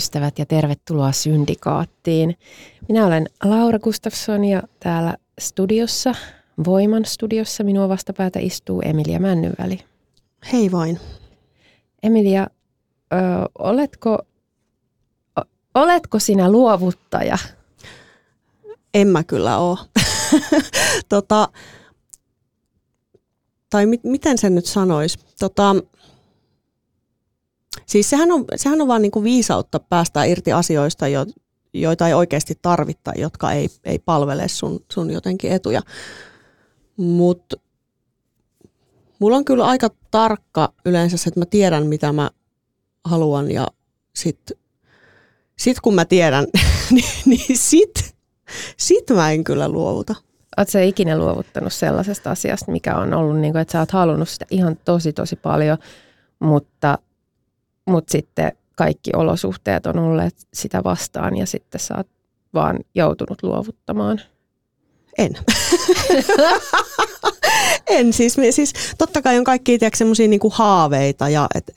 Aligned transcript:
Pikkuystävät 0.00 0.38
ja 0.38 0.46
tervetuloa 0.46 1.12
Syndikaattiin. 1.12 2.36
Minä 2.88 3.06
olen 3.06 3.26
Laura 3.44 3.78
Gustafsson 3.78 4.44
ja 4.44 4.62
täällä 4.80 5.16
studiossa, 5.38 6.14
Voiman 6.64 7.04
studiossa, 7.04 7.64
minua 7.64 7.88
vastapäätä 7.88 8.38
istuu 8.38 8.82
Emilia 8.84 9.20
Männynväli. 9.20 9.80
Hei 10.52 10.72
vain. 10.72 11.00
Emilia, 12.02 12.46
ö, 13.12 13.16
oletko, 13.58 14.18
o, 15.38 15.42
oletko 15.74 16.18
sinä 16.18 16.50
luovuttaja? 16.50 17.38
En 18.94 19.08
mä 19.08 19.24
kyllä 19.24 19.58
ole. 19.58 19.78
tota, 21.08 21.48
tai 23.70 23.86
mit, 23.86 24.04
miten 24.04 24.38
sen 24.38 24.54
nyt 24.54 24.66
sanoisi? 24.66 25.18
Tota, 25.38 25.76
Siis 27.86 28.10
sehän 28.10 28.32
on, 28.32 28.44
sehän 28.56 28.80
on 28.80 28.88
vaan 28.88 29.02
niin 29.02 29.12
kuin 29.12 29.24
viisautta 29.24 29.80
päästä 29.80 30.24
irti 30.24 30.52
asioista, 30.52 31.08
jo, 31.08 31.26
joita 31.72 32.08
ei 32.08 32.14
oikeasti 32.14 32.54
tarvitta, 32.62 33.12
jotka 33.16 33.52
ei, 33.52 33.68
ei 33.84 33.98
palvele 33.98 34.48
sun, 34.48 34.84
sun 34.92 35.10
jotenkin 35.10 35.52
etuja. 35.52 35.80
Mutta 36.96 37.56
mulla 39.18 39.36
on 39.36 39.44
kyllä 39.44 39.64
aika 39.64 39.88
tarkka 40.10 40.72
yleensä 40.84 41.16
se, 41.16 41.28
että 41.28 41.40
mä 41.40 41.46
tiedän, 41.46 41.86
mitä 41.86 42.12
mä 42.12 42.30
haluan 43.04 43.50
ja 43.50 43.66
sitten 44.14 44.56
sit 45.58 45.80
kun 45.80 45.94
mä 45.94 46.04
tiedän, 46.04 46.46
niin, 46.90 47.04
niin 47.26 47.58
sit, 47.58 48.14
sit 48.76 49.10
mä 49.10 49.30
en 49.30 49.44
kyllä 49.44 49.68
luovuta. 49.68 50.14
Oletko 50.56 50.78
ikinä 50.78 51.18
luovuttanut 51.18 51.72
sellaisesta 51.72 52.30
asiasta, 52.30 52.72
mikä 52.72 52.96
on 52.96 53.14
ollut, 53.14 53.38
niin 53.38 53.52
kuin, 53.52 53.62
että 53.62 53.72
sä 53.72 53.78
oot 53.78 53.90
halunnut 53.90 54.28
sitä 54.28 54.46
ihan 54.50 54.76
tosi 54.84 55.12
tosi 55.12 55.36
paljon, 55.36 55.78
mutta 56.38 56.98
mutta 57.86 58.12
sitten 58.12 58.52
kaikki 58.76 59.10
olosuhteet 59.16 59.86
on 59.86 59.98
olleet 59.98 60.36
sitä 60.54 60.84
vastaan 60.84 61.36
ja 61.36 61.46
sitten 61.46 61.80
sä 61.80 61.94
oot 61.96 62.08
vaan 62.54 62.78
joutunut 62.94 63.42
luovuttamaan. 63.42 64.20
En. 65.18 65.32
en 67.98 68.12
siis, 68.12 68.36
siis, 68.50 68.72
totta 68.98 69.22
kai 69.22 69.38
on 69.38 69.44
kaikki 69.44 69.78
semmoisia 69.94 70.28
niinku 70.28 70.52
haaveita 70.54 71.28
ja 71.28 71.46
et, 71.54 71.70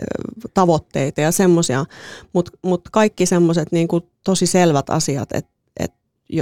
tavoitteita 0.54 1.22
ja 1.22 1.32
semmoisia, 1.32 1.86
mutta 2.34 2.52
mut 2.62 2.82
kaikki 2.92 3.26
semmoiset 3.26 3.72
niinku 3.72 4.10
tosi 4.24 4.48
selvät 4.48 4.90
asiat, 4.90 5.30
että 5.34 5.52
et 5.80 5.94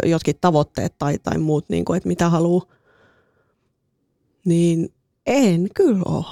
jotkin 0.06 0.36
tavoitteet 0.42 0.96
tai, 0.98 1.18
tai 1.24 1.38
muut, 1.38 1.70
niinku, 1.70 1.94
että 1.94 2.10
mitä 2.10 2.30
haluaa, 2.30 2.66
niin 4.46 4.94
en 5.26 5.68
kyllä 5.76 6.02
ole 6.06 6.26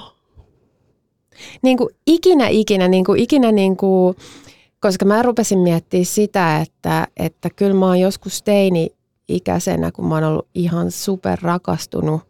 niin 1.62 1.76
kuin 1.76 1.88
ikinä, 2.06 2.48
ikinä, 2.48 2.88
niin 2.88 3.04
kuin 3.04 3.20
ikinä 3.20 3.52
niin 3.52 3.76
kuin, 3.76 4.16
koska 4.80 5.04
mä 5.04 5.22
rupesin 5.22 5.58
miettimään 5.58 6.04
sitä, 6.04 6.60
että, 6.60 7.08
että 7.16 7.50
kyllä 7.50 7.74
mä 7.74 7.86
oon 7.86 8.00
joskus 8.00 8.42
teini-ikäisenä, 8.42 9.92
kun 9.92 10.06
mä 10.06 10.14
oon 10.14 10.24
ollut 10.24 10.48
ihan 10.54 10.90
super 10.90 11.38
rakastunut 11.42 12.20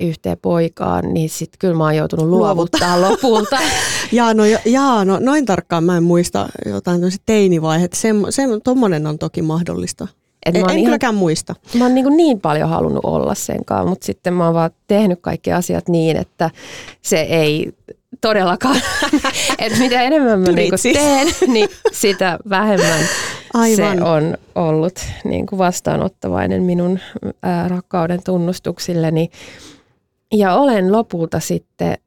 yhteen 0.00 0.38
poikaan, 0.42 1.14
niin 1.14 1.30
sitten 1.30 1.58
kyllä 1.58 1.74
mä 1.74 1.84
oon 1.84 1.96
joutunut 1.96 2.26
luovuttaa 2.26 3.00
lopulta. 3.10 3.58
jaa, 4.12 4.34
no, 4.34 4.42
jaa, 4.64 5.04
no 5.04 5.18
noin 5.20 5.46
tarkkaan 5.46 5.84
mä 5.84 5.96
en 5.96 6.02
muista 6.02 6.48
jotain 6.66 7.00
teinivaiheet. 7.26 7.92
Se, 7.92 8.08
se, 8.30 8.42
tommonen 8.64 9.06
on 9.06 9.18
toki 9.18 9.42
mahdollista. 9.42 10.08
Et 10.46 10.56
en, 10.56 10.62
en 10.62 10.68
ihan, 10.70 10.84
kylläkään 10.84 11.14
muista. 11.14 11.54
Mä 11.78 11.84
oon 11.84 11.94
niin, 11.94 12.16
niin 12.16 12.40
paljon 12.40 12.68
halunnut 12.68 13.04
olla 13.04 13.34
senkaan, 13.34 13.88
mutta 13.88 14.06
sitten 14.06 14.34
mä 14.34 14.44
oon 14.44 14.54
vaan 14.54 14.70
tehnyt 14.86 15.18
kaikki 15.22 15.52
asiat 15.52 15.88
niin, 15.88 16.16
että 16.16 16.50
se 17.02 17.20
ei 17.20 17.72
todellakaan, 18.20 18.76
että 19.58 19.78
mitä 19.78 20.02
enemmän 20.02 20.40
mä 20.40 20.52
niin 20.52 20.72
teen, 20.92 21.28
niin 21.46 21.68
sitä 21.92 22.38
vähemmän 22.48 23.04
Aivan. 23.54 23.96
se 23.96 24.04
on 24.04 24.38
ollut 24.54 24.98
niin 25.24 25.46
kuin 25.46 25.58
vastaanottavainen 25.58 26.62
minun 26.62 26.98
ää, 27.42 27.68
rakkauden 27.68 28.22
tunnustuksilleni. 28.24 29.30
Ja 30.32 30.54
olen 30.54 30.92
lopulta 30.92 31.40
sitten 31.40 31.98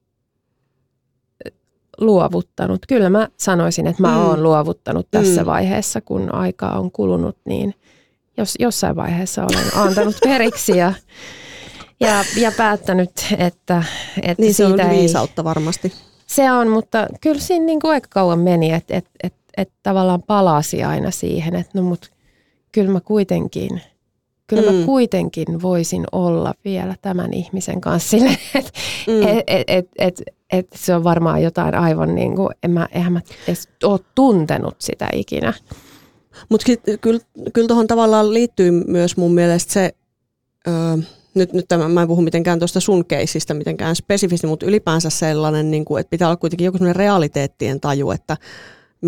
luovuttanut. 1.97 2.85
Kyllä 2.87 3.09
mä 3.09 3.27
sanoisin, 3.37 3.87
että 3.87 4.01
mä 4.01 4.15
mm. 4.15 4.25
oon 4.25 4.43
luovuttanut 4.43 5.07
tässä 5.11 5.41
mm. 5.41 5.45
vaiheessa, 5.45 6.01
kun 6.01 6.35
aikaa 6.35 6.79
on 6.79 6.91
kulunut, 6.91 7.37
niin– 7.45 7.73
jos, 8.37 8.55
jossain 8.59 8.95
vaiheessa 8.95 9.43
olen 9.43 9.75
antanut 9.75 10.15
periksi 10.23 10.77
ja, 10.77 10.93
ja, 11.99 12.23
ja 12.37 12.51
päättänyt, 12.57 13.11
että, 13.37 13.83
että 14.21 14.41
niin 14.41 14.53
siitä 14.53 14.77
se 14.77 14.83
on 14.83 14.89
viisautta 14.89 15.41
ei, 15.41 15.43
varmasti. 15.43 15.93
Se 16.27 16.51
on, 16.51 16.67
mutta 16.67 17.07
kyllä 17.21 17.39
siinä 17.39 17.65
niin 17.65 17.79
kuin 17.79 17.91
aika 17.91 18.07
kauan 18.11 18.39
meni, 18.39 18.73
että, 18.73 18.97
että, 18.97 19.09
että, 19.23 19.39
että 19.57 19.75
tavallaan 19.83 20.23
palasi 20.23 20.83
aina 20.83 21.11
siihen, 21.11 21.55
että 21.55 21.71
no 21.73 21.81
mut 21.81 22.11
kyllä 22.71 22.91
mä 22.91 23.01
kuitenkin, 23.01 23.81
kyllä 24.47 24.71
mm. 24.71 24.77
mä 24.77 24.85
kuitenkin 24.85 25.61
voisin 25.61 26.05
olla 26.11 26.53
vielä 26.65 26.95
tämän 27.01 27.33
ihmisen 27.33 27.81
kanssa 27.81 28.09
sille, 28.09 28.29
että 28.55 28.71
mm. 29.07 29.27
et, 29.27 29.43
et, 29.47 29.63
et, 29.67 29.87
et, 29.97 30.21
et 30.51 30.67
se 30.75 30.95
on 30.95 31.03
varmaan 31.03 31.43
jotain 31.43 31.75
aivan 31.75 32.15
niin 32.15 32.35
kuin, 32.35 32.49
en 32.63 32.71
mä, 32.71 32.87
eihän 32.91 33.13
mä 33.13 33.21
edes 33.47 33.69
ole 33.83 33.99
tuntenut 34.15 34.75
sitä 34.79 35.07
ikinä. 35.13 35.53
Mutta 36.49 36.71
kyllä, 37.01 37.19
kyllä 37.53 37.67
tuohon 37.67 37.87
tavallaan 37.87 38.33
liittyy 38.33 38.71
myös 38.71 39.17
mun 39.17 39.33
mielestä 39.33 39.73
se, 39.73 39.91
öö, 40.67 40.73
nyt, 41.35 41.53
nyt 41.53 41.65
tämä, 41.67 41.89
mä 41.89 42.01
en 42.01 42.07
puhu 42.07 42.21
mitenkään 42.21 42.59
tuosta 42.59 42.79
sun 42.79 43.05
keisistä 43.05 43.53
mitenkään 43.53 43.95
spesifisti, 43.95 44.47
mutta 44.47 44.65
ylipäänsä 44.65 45.09
sellainen, 45.09 45.71
niin 45.71 45.85
kuin, 45.85 45.99
että 45.99 46.09
pitää 46.09 46.27
olla 46.27 46.37
kuitenkin 46.37 46.65
joku 46.65 46.77
sellainen 46.77 46.95
realiteettien 46.95 47.79
taju, 47.79 48.11
että 48.11 48.37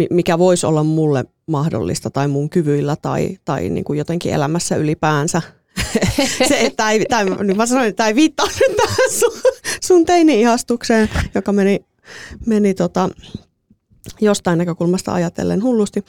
mikä 0.10 0.40
voisi 0.40 0.66
olla 0.66 0.84
mulle 0.84 1.26
mahdollista 1.48 2.10
tai 2.10 2.28
mun 2.28 2.50
kyvyillä 2.50 2.96
tai, 2.96 3.38
tai 3.46 3.70
niin 3.70 3.84
kuin 3.84 3.98
jotenkin 3.98 4.34
elämässä 4.34 4.76
ylipäänsä. 4.76 5.42
se, 6.48 6.60
että 6.60 6.92
ei, 6.92 7.06
tai, 7.10 7.26
niin 7.44 7.58
mä 7.58 7.66
sanoin, 7.66 7.88
että 7.88 7.98
tämä 7.98 8.08
ei 8.08 8.16
viittaa 8.16 8.46
nyt 8.46 8.78
tähän 8.78 9.12
sun, 9.20 9.42
sun 9.84 10.06
teini-ihastukseen, 10.06 11.10
joka 11.36 11.52
meni, 11.52 11.80
meni 12.46 12.74
tota, 12.74 13.10
jostain 14.22 14.58
näkökulmasta 14.58 15.14
ajatellen 15.14 15.64
hullusti, 15.64 16.06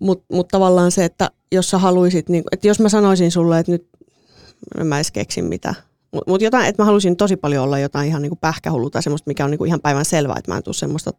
mutta 0.00 0.24
mut 0.34 0.48
tavallaan 0.48 0.90
se, 0.90 1.04
että 1.04 1.30
jos 1.52 1.70
sä 1.70 1.78
haluisit, 1.78 2.28
niin, 2.28 2.44
että 2.52 2.68
jos 2.68 2.80
mä 2.80 2.88
sanoisin 2.88 3.30
sulle, 3.30 3.58
että 3.58 3.72
nyt 3.72 3.88
en 4.80 4.86
mä 4.86 4.96
edes 4.96 5.12
keksin 5.12 5.44
mitä, 5.44 5.74
mutta 6.12 6.30
mut 6.30 6.42
jotain, 6.42 6.66
että 6.66 6.82
mä 6.82 6.86
haluaisin 6.86 7.16
tosi 7.16 7.36
paljon 7.36 7.64
olla 7.64 7.78
jotain 7.78 8.08
ihan 8.08 8.22
niin 8.22 8.38
pähkähullua 8.40 8.90
tai 8.90 9.02
semmoista, 9.02 9.30
mikä 9.30 9.44
on 9.44 9.50
niin 9.50 9.66
ihan 9.66 9.80
päivän 9.80 10.04
selvää, 10.04 10.36
että 10.38 10.50
mä 10.50 10.56
en 10.56 10.62
tule 10.62 10.74
semmoista 10.74 11.10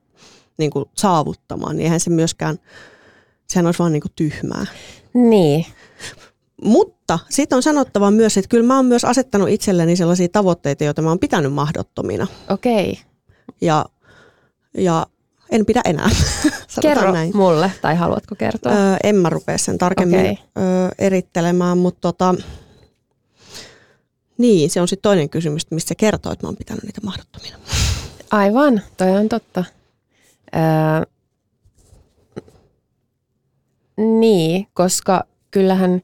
niin 0.57 0.71
kuin 0.71 0.85
saavuttamaan, 0.97 1.77
niin 1.77 1.83
eihän 1.83 1.99
se 1.99 2.09
myöskään, 2.09 2.57
sehän 3.47 3.65
olisi 3.65 3.79
vaan 3.79 3.91
niin 3.91 4.01
kuin 4.01 4.11
tyhmää. 4.15 4.65
Niin. 5.13 5.65
Mutta 6.63 7.19
sitten 7.29 7.55
on 7.55 7.63
sanottava 7.63 8.11
myös, 8.11 8.37
että 8.37 8.49
kyllä 8.49 8.67
mä 8.67 8.75
oon 8.75 8.85
myös 8.85 9.05
asettanut 9.05 9.49
itselleni 9.49 9.95
sellaisia 9.95 10.27
tavoitteita, 10.31 10.83
joita 10.83 11.01
mä 11.01 11.09
oon 11.09 11.19
pitänyt 11.19 11.53
mahdottomina. 11.53 12.27
Okei. 12.49 12.91
Okay. 12.91 13.03
Ja, 13.61 13.85
ja 14.77 15.07
en 15.51 15.65
pidä 15.65 15.81
enää. 15.85 16.09
Kerro 16.81 17.11
näin. 17.11 17.37
mulle, 17.37 17.71
tai 17.81 17.95
haluatko 17.95 18.35
kertoa? 18.35 18.71
Öö, 18.71 18.97
en 19.03 19.15
mä 19.15 19.29
rupea 19.29 19.57
sen 19.57 19.77
tarkemmin 19.77 20.19
okay. 20.19 20.35
öö, 20.57 20.89
erittelemään, 20.99 21.77
mutta 21.77 22.01
tota, 22.01 22.35
niin, 24.37 24.69
se 24.69 24.81
on 24.81 24.87
sitten 24.87 25.09
toinen 25.09 25.29
kysymys, 25.29 25.63
että 25.63 25.75
mistä 25.75 25.87
se 25.87 25.95
kertoo, 25.95 26.31
että 26.31 26.45
mä 26.45 26.47
oon 26.47 26.57
pitänyt 26.57 26.83
niitä 26.83 27.01
mahdottomina. 27.03 27.57
Aivan, 28.31 28.81
toi 28.97 29.11
on 29.11 29.29
totta. 29.29 29.63
Öö, 30.55 30.61
niin, 33.97 34.67
koska 34.73 35.23
kyllähän 35.51 36.01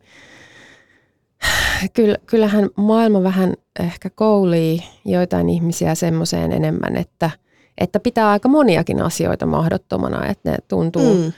kyllähän 2.26 2.70
maailma 2.76 3.24
vähän 3.24 3.54
ehkä 3.80 4.10
koulii 4.10 4.84
joitain 5.06 5.50
ihmisiä 5.50 5.96
semmoiseen 5.96 6.52
enemmän, 6.52 6.96
että, 6.96 7.32
että 7.78 8.00
pitää 8.00 8.30
aika 8.30 8.50
moniakin 8.50 9.02
asioita 9.02 9.46
mahdottomana, 9.46 10.26
että 10.26 10.52
ne 10.52 10.58
tuntuu, 10.68 11.14
mm. 11.14 11.34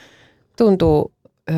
tuntuu 0.57 1.11
ö, 1.49 1.53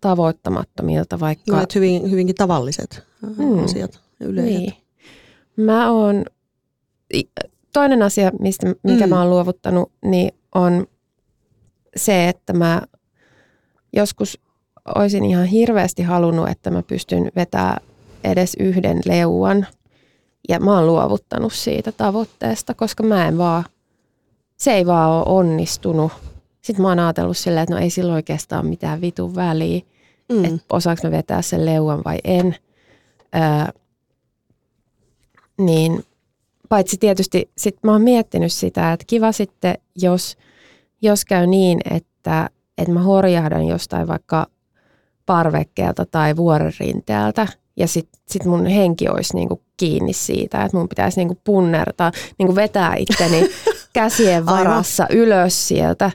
tavoittamattomilta. 0.00 1.20
Vaikka... 1.20 1.62
Että 1.62 1.78
hyvin, 1.78 2.10
hyvinkin 2.10 2.34
tavalliset 2.34 3.02
mm. 3.38 3.64
asiat 3.64 4.00
yleiset. 4.20 4.60
Niin. 4.60 4.74
Mä 5.56 5.90
oon, 5.90 6.24
toinen 7.72 8.02
asia, 8.02 8.30
mistä, 8.40 8.74
mikä 8.82 9.06
mm. 9.06 9.10
mä 9.10 9.20
oon 9.20 9.30
luovuttanut, 9.30 9.92
niin 10.04 10.34
on 10.54 10.86
se, 11.96 12.28
että 12.28 12.52
mä 12.52 12.82
joskus 13.92 14.40
olisin 14.94 15.24
ihan 15.24 15.44
hirveästi 15.44 16.02
halunnut, 16.02 16.48
että 16.48 16.70
mä 16.70 16.82
pystyn 16.82 17.30
vetämään 17.36 17.82
edes 18.24 18.56
yhden 18.60 19.00
leuan. 19.04 19.66
Ja 20.48 20.60
mä 20.60 20.74
oon 20.74 20.86
luovuttanut 20.86 21.52
siitä 21.52 21.92
tavoitteesta, 21.92 22.74
koska 22.74 23.02
mä 23.02 23.28
en 23.28 23.38
vaan, 23.38 23.64
se 24.56 24.72
ei 24.72 24.86
vaan 24.86 25.10
ole 25.10 25.24
onnistunut. 25.26 26.12
Sitten 26.62 26.82
mä 26.82 26.88
oon 26.88 26.98
ajatellut 26.98 27.36
silleen, 27.36 27.62
että 27.62 27.74
no 27.74 27.80
ei 27.80 27.90
sillä 27.90 28.12
oikeastaan 28.12 28.66
mitään 28.66 29.00
vitun 29.00 29.34
väliä, 29.34 29.80
mm. 30.32 30.44
että 30.44 30.60
osaanko 30.70 31.00
mä 31.04 31.10
vetää 31.10 31.42
sen 31.42 31.64
leuan 31.64 32.02
vai 32.04 32.18
en. 32.24 32.56
Öö, 33.34 33.80
niin 35.58 36.04
paitsi 36.68 36.96
tietysti 36.96 37.50
sit 37.58 37.76
mä 37.82 37.92
oon 37.92 38.02
miettinyt 38.02 38.52
sitä, 38.52 38.92
että 38.92 39.04
kiva 39.06 39.32
sitten, 39.32 39.74
jos, 39.96 40.36
jos 41.02 41.24
käy 41.24 41.46
niin, 41.46 41.80
että, 41.90 42.50
että 42.78 42.92
mä 42.92 43.02
horjahdan 43.02 43.66
jostain 43.66 44.08
vaikka 44.08 44.46
parvekkeelta 45.26 46.06
tai 46.06 46.36
vuorenrinteeltä 46.36 47.46
ja 47.76 47.88
sitten 47.88 48.20
sit 48.28 48.44
mun 48.44 48.66
henki 48.66 49.08
olisi 49.08 49.34
niinku 49.34 49.62
kiinni 49.76 50.12
siitä, 50.12 50.64
että 50.64 50.76
mun 50.76 50.88
pitäisi 50.88 51.20
niinku 51.20 51.38
punnertaa, 51.44 52.12
niinku 52.38 52.54
vetää 52.54 52.94
itteni 52.96 53.50
käsien 53.92 54.46
varassa 54.46 55.02
Aivan. 55.02 55.16
ylös 55.16 55.68
sieltä. 55.68 56.10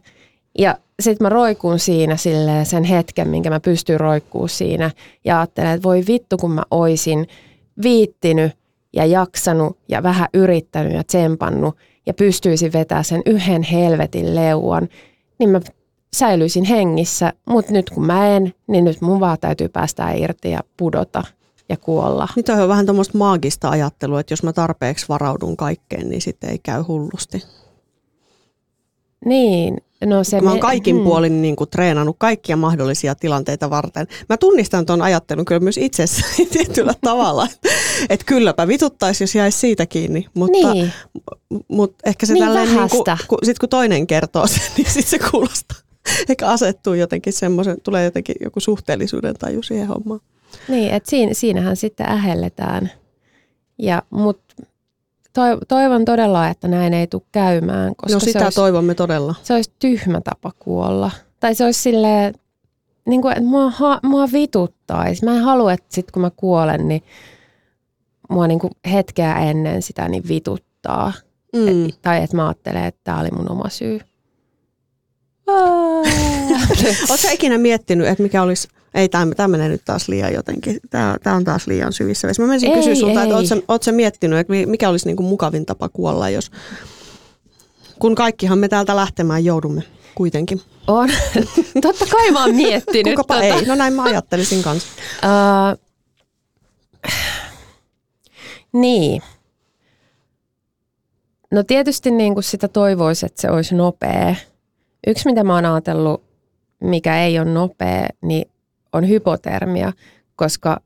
Ja 0.60 0.78
sitten 1.00 1.26
mä 1.26 1.30
roikun 1.30 1.80
siinä 1.80 2.16
sen 2.64 2.84
hetken, 2.84 3.28
minkä 3.28 3.50
mä 3.50 3.60
pystyn 3.60 4.00
roikkuu 4.00 4.48
siinä 4.48 4.92
ja 5.26 5.40
ajattelen, 5.40 5.72
että 5.72 5.84
voi 5.84 6.04
vittu 6.08 6.38
kun 6.38 6.52
mä 6.52 6.64
oisin 6.72 7.28
viittinyt 7.84 8.52
ja 8.94 9.06
jaksanut 9.06 9.78
ja 9.90 10.04
vähän 10.04 10.28
yrittänyt 10.34 10.94
ja 10.94 11.04
tsempannut 11.04 11.76
ja 12.06 12.14
pystyisin 12.14 12.74
vetämään 12.74 13.06
sen 13.06 13.22
yhden 13.26 13.64
helvetin 13.64 14.36
leuan, 14.36 14.88
niin 15.40 15.50
mä 15.50 15.62
säilyisin 16.14 16.64
hengissä, 16.64 17.34
mutta 17.50 17.74
nyt 17.74 17.90
kun 17.90 18.06
mä 18.06 18.28
en, 18.28 18.54
niin 18.68 18.84
nyt 18.84 19.02
mun 19.02 19.20
vaan 19.20 19.38
täytyy 19.42 19.70
päästä 19.70 20.12
irti 20.12 20.52
ja 20.52 20.60
pudota 20.78 21.24
ja 21.70 21.78
kuolla. 21.78 22.28
Niin 22.36 22.44
toi 22.44 22.62
on 22.62 22.70
vähän 22.70 22.86
tuommoista 22.86 23.18
maagista 23.18 23.70
ajattelua, 23.70 24.20
että 24.20 24.34
jos 24.34 24.44
mä 24.44 24.54
tarpeeksi 24.54 25.06
varaudun 25.10 25.58
kaikkeen, 25.58 26.10
niin 26.10 26.22
sitten 26.22 26.50
ei 26.50 26.60
käy 26.60 26.82
hullusti. 26.82 27.44
Niin, 29.26 29.78
no 30.06 30.24
se... 30.24 30.42
Mä 30.42 30.50
oon 30.50 30.60
kaikin 30.60 30.96
hmm. 30.96 31.06
puolin 31.06 31.42
niin 31.42 31.56
kuin 31.56 31.70
treenannut 31.70 32.16
kaikkia 32.20 32.58
mahdollisia 32.58 33.16
tilanteita 33.16 33.70
varten. 33.70 34.08
Mä 34.30 34.38
tunnistan 34.38 34.86
tuon 34.86 35.02
ajattelun 35.02 35.46
kyllä 35.46 35.60
myös 35.60 35.78
itsessäni 35.78 36.46
tietyllä 36.54 36.94
tavalla. 37.02 37.48
Että 38.10 38.26
kylläpä 38.26 38.68
vituttaisi, 38.68 39.24
jos 39.24 39.36
jäisi 39.36 39.60
siitä 39.60 39.86
kiinni. 39.86 40.26
Mutta, 40.34 40.74
niin. 40.74 40.92
mutta 41.68 42.10
ehkä 42.10 42.26
se 42.26 42.34
niin 42.34 42.46
tälleen, 42.46 42.68
niin 42.68 42.90
kuin, 42.90 43.04
kun, 43.28 43.38
sit 43.44 43.60
kun 43.60 43.70
toinen 43.70 44.08
kertoo 44.08 44.48
sen, 44.48 44.64
niin 44.78 44.92
sitten 44.92 45.20
se 45.20 45.30
kuulostaa. 45.32 45.78
Eikä 46.30 46.48
asettuu 46.48 46.94
jotenkin 46.94 47.34
semmoisen, 47.34 47.78
tulee 47.84 48.04
jotenkin 48.04 48.36
joku 48.44 48.60
suhteellisuuden 48.60 49.36
taju 49.36 49.64
siihen 49.64 49.88
hommaan. 49.88 50.20
Niin, 50.68 50.94
että 50.94 51.10
siinä, 51.10 51.34
siinähän 51.34 51.76
sitten 51.76 52.10
ähelletään. 52.10 52.92
Ja, 53.78 54.04
mut 54.10 54.42
toivon 55.68 56.06
todella, 56.06 56.48
että 56.48 56.68
näin 56.68 56.94
ei 56.94 57.08
tule 57.08 57.22
käymään. 57.32 57.96
Koska 57.96 58.14
no 58.14 58.20
sitä 58.20 58.44
olisi, 58.44 58.56
toivomme 58.56 58.96
todella. 58.96 59.36
Se 59.44 59.54
olisi 59.54 59.72
tyhmä 59.80 60.22
tapa 60.22 60.52
kuolla. 60.60 61.12
Tai 61.40 61.56
se 61.56 61.66
olisi 61.66 61.82
silleen, 61.82 62.34
niin 63.06 63.22
kuin, 63.22 63.32
että 63.32 63.50
mua, 63.50 63.70
ha, 63.70 64.00
mua 64.04 64.28
vituttaisi. 64.34 65.26
Mä 65.26 65.36
en 65.36 65.42
halua, 65.42 65.74
että 65.74 65.86
sit 65.90 66.12
kun 66.12 66.22
mä 66.22 66.32
kuolen, 66.36 66.88
niin 66.88 67.04
mua 68.30 68.48
niin 68.48 68.60
kuin 68.60 68.72
hetkeä 68.92 69.40
ennen 69.40 69.82
sitä 69.82 70.10
niin 70.10 70.24
vituttaa. 70.28 71.14
Mm. 71.56 71.68
Et, 71.68 72.02
tai 72.02 72.24
että 72.24 72.36
mä 72.36 72.48
ajattelen, 72.48 72.84
että 72.84 73.02
tämä 73.04 73.20
oli 73.20 73.30
mun 73.32 73.52
oma 73.52 73.70
syy. 73.70 74.00
Oletko 77.10 77.28
ikinä 77.32 77.58
miettinyt, 77.58 78.08
että 78.08 78.24
mikä 78.24 78.42
olisi, 78.42 78.68
ei 78.98 79.10
tämä 79.10 79.48
menee 79.48 79.70
nyt 79.70 79.82
taas 79.86 80.08
liian 80.08 80.34
jotenkin, 80.34 80.80
tämä 80.90 81.36
on 81.36 81.44
taas 81.44 81.68
liian 81.68 81.94
syvissä. 81.94 82.28
Mä 82.40 82.48
menisin 82.48 82.74
kysyä 82.74 82.96
sulta, 82.96 83.24
että 83.24 83.36
oletko 83.68 83.92
miettinyt, 83.92 84.40
että 84.40 84.54
mikä 84.66 84.90
olisi 84.90 85.06
niinku 85.06 85.24
mukavin 85.24 85.66
tapa 85.66 85.90
kuolla, 85.90 86.30
jos, 86.30 86.52
kun 88.00 88.16
kaikkihan 88.16 88.60
me 88.60 88.68
täältä 88.68 88.96
lähtemään 88.96 89.46
joudumme 89.46 89.84
kuitenkin. 90.16 90.62
On. 90.88 91.10
Totta 91.82 92.06
kai 92.12 92.32
mä 92.32 92.42
oon 92.42 92.56
miettinyt. 92.56 93.16
Kukapa 93.16 93.34
tota. 93.34 93.46
ei? 93.46 93.66
No 93.66 93.76
näin 93.76 93.94
mä 93.94 94.04
ajattelisin 94.04 94.64
kanssa. 94.64 94.88
Uh, 95.24 95.80
niin. 98.74 99.22
No 101.52 101.64
tietysti 101.64 102.12
niin 102.12 102.34
kuin 102.34 102.44
sitä 102.44 102.68
toivoisi, 102.68 103.26
että 103.26 103.42
se 103.42 103.50
olisi 103.50 103.76
nopea. 103.76 104.36
Yksi, 105.08 105.30
mitä 105.30 105.44
mä 105.44 105.56
oon 105.56 105.66
ajatellut, 105.66 106.24
mikä 106.80 107.24
ei 107.24 107.40
ole 107.40 107.50
nopea, 107.50 108.08
niin 108.22 108.52
on 108.94 109.10
hypotermia, 109.10 109.94
koska 110.36 110.82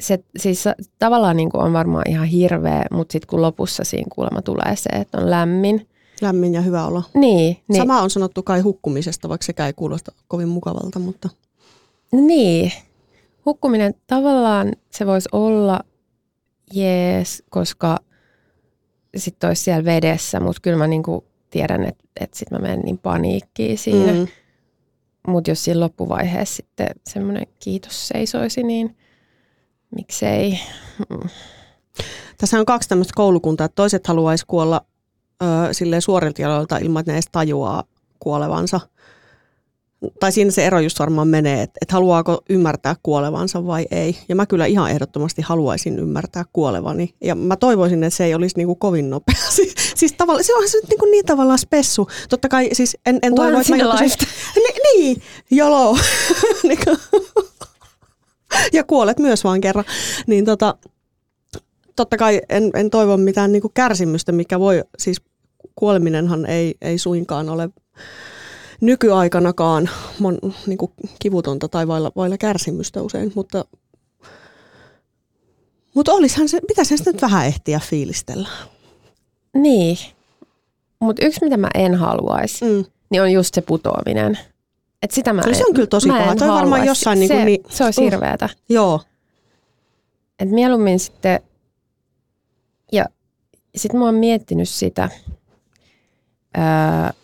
se 0.00 0.18
siis 0.38 0.64
tavallaan 0.98 1.36
niin 1.36 1.50
kuin 1.50 1.64
on 1.64 1.72
varmaan 1.72 2.04
ihan 2.08 2.26
hirveä, 2.26 2.84
mutta 2.90 3.12
sitten 3.12 3.28
kun 3.28 3.42
lopussa 3.42 3.84
siinä 3.84 4.06
kuulemma 4.14 4.42
tulee 4.42 4.76
se, 4.76 4.88
että 4.88 5.18
on 5.18 5.30
lämmin. 5.30 5.88
Lämmin 6.20 6.54
ja 6.54 6.60
hyvä 6.60 6.86
olo. 6.86 7.02
Niin, 7.14 7.56
niin. 7.68 7.82
Sama 7.82 8.02
on 8.02 8.10
sanottu 8.10 8.42
kai 8.42 8.60
hukkumisesta, 8.60 9.28
vaikka 9.28 9.44
sekä 9.44 9.66
ei 9.66 9.72
kuulosta 9.72 10.12
kovin 10.28 10.48
mukavalta, 10.48 10.98
mutta... 10.98 11.28
Niin. 12.12 12.72
Hukkuminen 13.46 13.94
tavallaan 14.06 14.72
se 14.90 15.06
voisi 15.06 15.28
olla 15.32 15.80
jees, 16.72 17.42
koska 17.50 17.96
sitten 19.16 19.48
olisi 19.48 19.62
siellä 19.62 19.84
vedessä, 19.84 20.40
mutta 20.40 20.60
kyllä 20.62 20.76
mä 20.78 20.86
niinku 20.86 21.24
tiedän, 21.50 21.84
että, 21.84 22.04
että 22.20 22.38
sitten 22.38 22.58
mä 22.58 22.62
menen 22.62 22.80
niin 22.80 22.98
paniikkiin 22.98 23.78
siinä. 23.78 24.12
Mm. 24.12 24.26
Mutta 25.28 25.50
jos 25.50 25.64
siinä 25.64 25.80
loppuvaiheessa 25.80 26.56
sitten 26.56 26.88
semmoinen 27.06 27.46
kiitos 27.58 28.08
seisoisi, 28.08 28.62
niin 28.62 28.96
miksei. 29.96 30.60
Mm. 31.10 31.28
Tässä 32.38 32.58
on 32.58 32.66
kaksi 32.66 32.88
tämmöistä 32.88 33.12
koulukuntaa, 33.16 33.68
toiset 33.68 34.06
haluaisi 34.06 34.44
kuolla 34.46 34.84
ö, 35.42 35.46
silleen 35.72 36.02
suorilta 36.02 36.42
jaloilta 36.42 36.78
ilman, 36.78 37.00
että 37.00 37.12
ne 37.12 37.16
edes 37.16 37.28
tajuaa 37.32 37.84
kuolevansa– 38.18 38.80
tai 40.20 40.32
siinä 40.32 40.50
se 40.50 40.66
ero 40.66 40.80
just 40.80 40.98
varmaan 40.98 41.28
menee, 41.28 41.62
että, 41.62 41.78
että 41.82 41.94
haluaako 41.94 42.40
ymmärtää 42.50 42.96
kuolevansa 43.02 43.66
vai 43.66 43.86
ei. 43.90 44.18
Ja 44.28 44.36
mä 44.36 44.46
kyllä 44.46 44.66
ihan 44.66 44.90
ehdottomasti 44.90 45.42
haluaisin 45.42 45.98
ymmärtää 45.98 46.44
kuolevani. 46.52 47.14
Ja 47.20 47.34
mä 47.34 47.56
toivoisin, 47.56 48.04
että 48.04 48.16
se 48.16 48.24
ei 48.24 48.34
olisi 48.34 48.56
niin 48.56 48.66
kuin 48.66 48.78
kovin 48.78 49.10
nopea. 49.10 49.34
Siis, 49.56 49.74
siis 49.94 50.12
tavalla, 50.12 50.42
se 50.42 50.54
on 50.54 50.68
se 50.68 50.78
niin, 50.88 50.98
kuin 50.98 51.10
niin 51.10 51.26
tavallaan 51.26 51.58
spessu. 51.58 52.08
Totta 52.28 52.48
kai 52.48 52.68
siis 52.72 52.96
en, 53.06 53.18
en 53.22 53.34
toivo, 53.34 53.60
että 53.60 53.72
mä 53.72 53.82
joutuisin... 53.82 54.28
Ni, 54.54 54.62
niin, 54.94 55.22
jolo. 55.50 55.96
Niinku. 56.68 56.96
ja 58.72 58.84
kuolet 58.84 59.18
myös 59.18 59.44
vaan 59.44 59.60
kerran. 59.60 59.84
Niin 60.26 60.44
tota, 60.44 60.74
totta 61.96 62.16
kai 62.16 62.40
en, 62.48 62.70
en 62.74 62.90
toivo 62.90 63.16
mitään 63.16 63.52
niin 63.52 63.62
kuin 63.62 63.72
kärsimystä, 63.74 64.32
mikä 64.32 64.60
voi, 64.60 64.84
siis 64.98 65.20
kuoleminenhan 65.74 66.46
ei, 66.46 66.74
ei 66.80 66.98
suinkaan 66.98 67.48
ole 67.48 67.68
nykyaikanakaan 68.80 69.90
mon, 70.18 70.38
niin 70.66 70.78
kuin 70.78 70.92
kivutonta 71.18 71.68
tai 71.68 71.88
vailla, 71.88 72.12
vailla 72.16 72.38
kärsimystä 72.38 73.02
usein, 73.02 73.32
mutta, 73.34 73.64
mutta 75.94 76.12
olisihan 76.12 76.48
se, 76.48 76.60
pitäisi 76.68 76.98
sitä 76.98 77.12
nyt 77.12 77.22
vähän 77.22 77.46
ehtiä 77.46 77.80
fiilistellä. 77.84 78.48
Niin, 79.54 79.98
mutta 81.00 81.26
yksi 81.26 81.44
mitä 81.44 81.56
mä 81.56 81.68
en 81.74 81.94
haluaisi, 81.94 82.64
mm. 82.64 82.84
niin 83.10 83.22
on 83.22 83.32
just 83.32 83.54
se 83.54 83.60
putoaminen. 83.60 84.38
Et 85.02 85.10
sitä 85.10 85.32
mä 85.32 85.42
en, 85.46 85.54
se 85.54 85.64
on 85.66 85.74
kyllä 85.74 85.86
tosi 85.86 86.08
paha. 86.08 86.36
Toi 86.36 86.48
varmaan 86.48 86.86
jossain 86.86 87.18
se, 87.18 87.20
niin 87.20 87.30
kuin, 87.30 87.46
niin, 87.46 87.62
se 87.68 87.84
olisi 87.84 88.00
uh, 88.00 88.04
hirveätä. 88.04 88.48
Joo. 88.68 89.00
Et 90.38 90.50
mieluummin 90.50 91.00
sitten, 91.00 91.40
ja 92.92 93.04
sitten 93.76 93.98
mä 93.98 94.04
oon 94.04 94.14
miettinyt 94.14 94.68
sitä, 94.68 95.08
että 96.54 97.14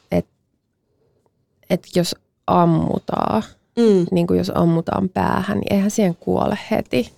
että 1.75 1.89
jos 1.95 2.17
ammutaan, 2.47 3.43
mm. 3.77 4.07
niin 4.11 4.27
kuin 4.27 4.39
jos 4.39 4.53
ammutaan 4.55 5.09
päähän, 5.09 5.59
niin 5.59 5.73
eihän 5.73 5.91
siihen 5.91 6.17
kuole 6.17 6.59
heti. 6.71 7.13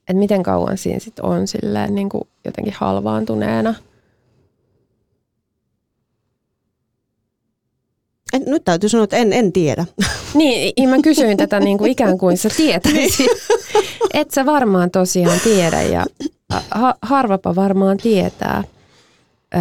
Että 0.00 0.18
miten 0.18 0.42
kauan 0.42 0.78
siinä 0.78 0.98
sitten 0.98 1.24
on 1.24 1.46
silleen 1.46 1.94
niin 1.94 2.08
kuin 2.08 2.28
jotenkin 2.44 2.74
halvaantuneena. 2.76 3.74
En, 8.32 8.42
nyt 8.46 8.64
täytyy 8.64 8.88
sanoa, 8.88 9.04
että 9.04 9.16
en, 9.16 9.32
en 9.32 9.52
tiedä. 9.52 9.84
Niin, 10.34 10.88
mä 10.88 10.96
kysyin 11.02 11.36
tätä 11.36 11.60
niin 11.60 11.78
kuin 11.78 11.90
ikään 11.90 12.18
kuin 12.18 12.38
sä 12.38 12.48
tietäisit. 12.56 13.18
Niin. 13.18 13.30
Et 14.14 14.30
sä 14.30 14.46
varmaan 14.46 14.90
tosiaan 14.90 15.40
tiedä 15.44 15.82
ja 15.82 16.06
ha, 16.70 16.94
harvapa 17.02 17.54
varmaan 17.54 17.96
tietää. 17.96 18.64
Öö, 19.54 19.60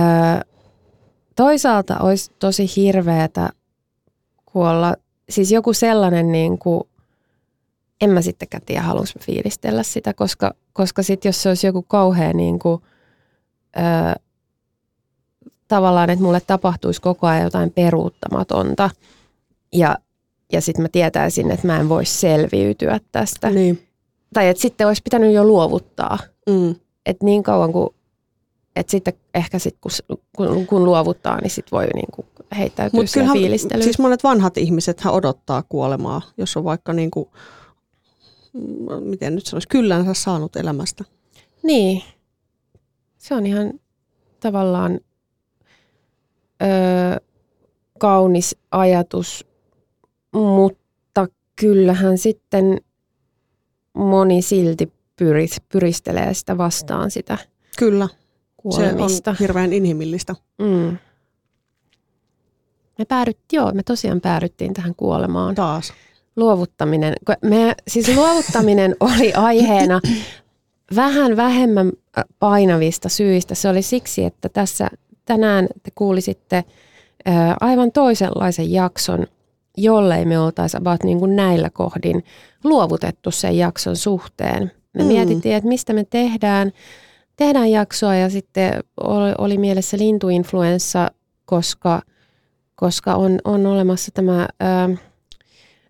toisaalta 1.36 2.00
olisi 2.00 2.32
tosi 2.40 2.70
hirveätä 2.76 3.50
kuolla, 4.58 4.96
siis 5.30 5.52
joku 5.52 5.74
sellainen 5.74 6.32
niin 6.32 6.58
kuin, 6.58 6.82
en 8.02 8.10
mä 8.10 8.22
sittenkään 8.22 8.64
tiedä, 8.66 8.82
haluaisin 8.82 9.22
fiilistellä 9.22 9.84
sitä, 9.84 10.14
koska, 10.14 10.54
koska 10.74 11.04
sitten 11.04 11.30
jos 11.30 11.44
se 11.44 11.50
olisi 11.50 11.68
joku 11.68 11.82
kauhea 11.82 12.34
niin 12.34 12.60
kuin, 12.60 12.82
öö, 13.78 14.24
tavallaan, 15.68 16.10
että 16.10 16.24
mulle 16.24 16.42
tapahtuisi 16.48 17.02
koko 17.02 17.28
ajan 17.28 17.44
jotain 17.44 17.72
peruuttamatonta 17.72 18.90
ja, 19.74 19.98
ja 20.54 20.62
sitten 20.62 20.82
mä 20.82 20.90
tietäisin, 20.92 21.52
että 21.52 21.68
mä 21.68 21.80
en 21.80 21.90
voi 21.90 22.06
selviytyä 22.06 23.00
tästä. 23.12 23.50
Niin. 23.50 23.88
Tai 24.34 24.48
että 24.48 24.62
sitten 24.62 24.88
olisi 24.88 25.02
pitänyt 25.04 25.34
jo 25.34 25.44
luovuttaa. 25.44 26.18
Mm. 26.50 26.76
Että 27.06 27.26
niin 27.26 27.44
kauan 27.44 27.72
kuin, 27.72 27.90
että 28.80 28.92
sitten 28.92 29.14
ehkä 29.34 29.60
sit 29.60 29.78
kun, 29.82 29.92
kun, 30.68 30.86
luovuttaa, 30.86 31.42
niin 31.42 31.50
sitten 31.50 31.78
voi 31.78 31.88
niin 31.96 32.12
kuin 32.12 32.28
heittäytyä 32.58 33.00
Mut 33.00 33.10
siihen 33.10 33.34
fiilistelyyn. 33.34 33.84
Siis 33.84 34.00
monet 34.00 34.24
vanhat 34.24 34.58
ihmiset 34.58 35.02
odottaa 35.06 35.64
kuolemaa, 35.70 36.22
jos 36.38 36.58
on 36.58 36.64
vaikka 36.64 36.94
niin 36.94 37.12
kuin, 37.12 37.30
miten 39.00 39.36
nyt 39.36 39.46
sanoisi, 39.46 39.68
kyllänsä 39.68 40.14
saanut 40.14 40.56
elämästä. 40.56 41.04
Niin. 41.64 42.04
Se 43.18 43.36
on 43.36 43.46
ihan 43.46 43.74
tavallaan 44.40 45.00
öö, 46.62 47.18
kaunis 48.00 48.56
ajatus, 48.72 49.48
mutta 50.34 51.28
kyllähän 51.56 52.18
sitten 52.18 52.78
moni 53.94 54.42
silti 54.42 54.92
pyrit, 55.16 55.52
pyristelee 55.70 56.34
sitä 56.34 56.58
vastaan 56.58 57.12
sitä 57.12 57.38
Kyllä, 57.78 58.08
kuolemista. 58.70 59.24
se 59.24 59.30
on 59.30 59.36
hirveän 59.40 59.74
inhimillistä. 59.74 60.36
Mm. 60.58 60.98
Me 62.98 63.06
päädyt, 63.06 63.38
joo, 63.54 63.72
me 63.72 63.84
tosiaan 63.84 64.22
päädyttiin 64.22 64.74
tähän 64.74 64.96
kuolemaan. 64.96 65.56
Taas. 65.56 65.94
Luovuttaminen. 66.36 67.14
Me, 67.42 67.76
siis 67.88 68.16
luovuttaminen 68.16 68.96
oli 69.16 69.34
aiheena 69.34 70.02
vähän 70.96 71.38
vähemmän 71.38 71.92
painavista 72.40 73.10
syistä. 73.10 73.56
Se 73.56 73.70
oli 73.70 73.82
siksi, 73.82 74.24
että 74.24 74.50
tässä 74.50 74.88
tänään 75.26 75.68
te 75.84 75.92
kuulisitte 75.96 76.64
aivan 77.60 77.92
toisenlaisen 77.92 78.72
jakson, 78.72 79.28
jollei 79.78 80.26
me 80.26 80.40
oltaisi 80.40 80.78
about 80.78 81.04
niin 81.04 81.20
kuin 81.20 81.36
näillä 81.36 81.70
kohdin 81.70 82.24
luovutettu 82.64 83.32
sen 83.32 83.58
jakson 83.58 83.96
suhteen. 83.96 84.72
Me 84.94 85.04
mm. 85.04 85.08
mietittiin, 85.08 85.56
että 85.56 85.68
mistä 85.68 85.94
me 85.94 86.04
tehdään, 86.04 86.72
tehdään 87.38 87.72
jaksoa 87.72 88.16
ja 88.16 88.30
sitten 88.30 88.84
oli, 89.04 89.34
oli 89.38 89.58
mielessä 89.58 89.98
lintuinfluenssa, 89.98 91.12
koska, 91.46 92.02
koska 92.76 93.16
on, 93.16 93.40
on 93.44 93.66
olemassa 93.66 94.12
tämä 94.12 94.48
ää, 94.60 94.90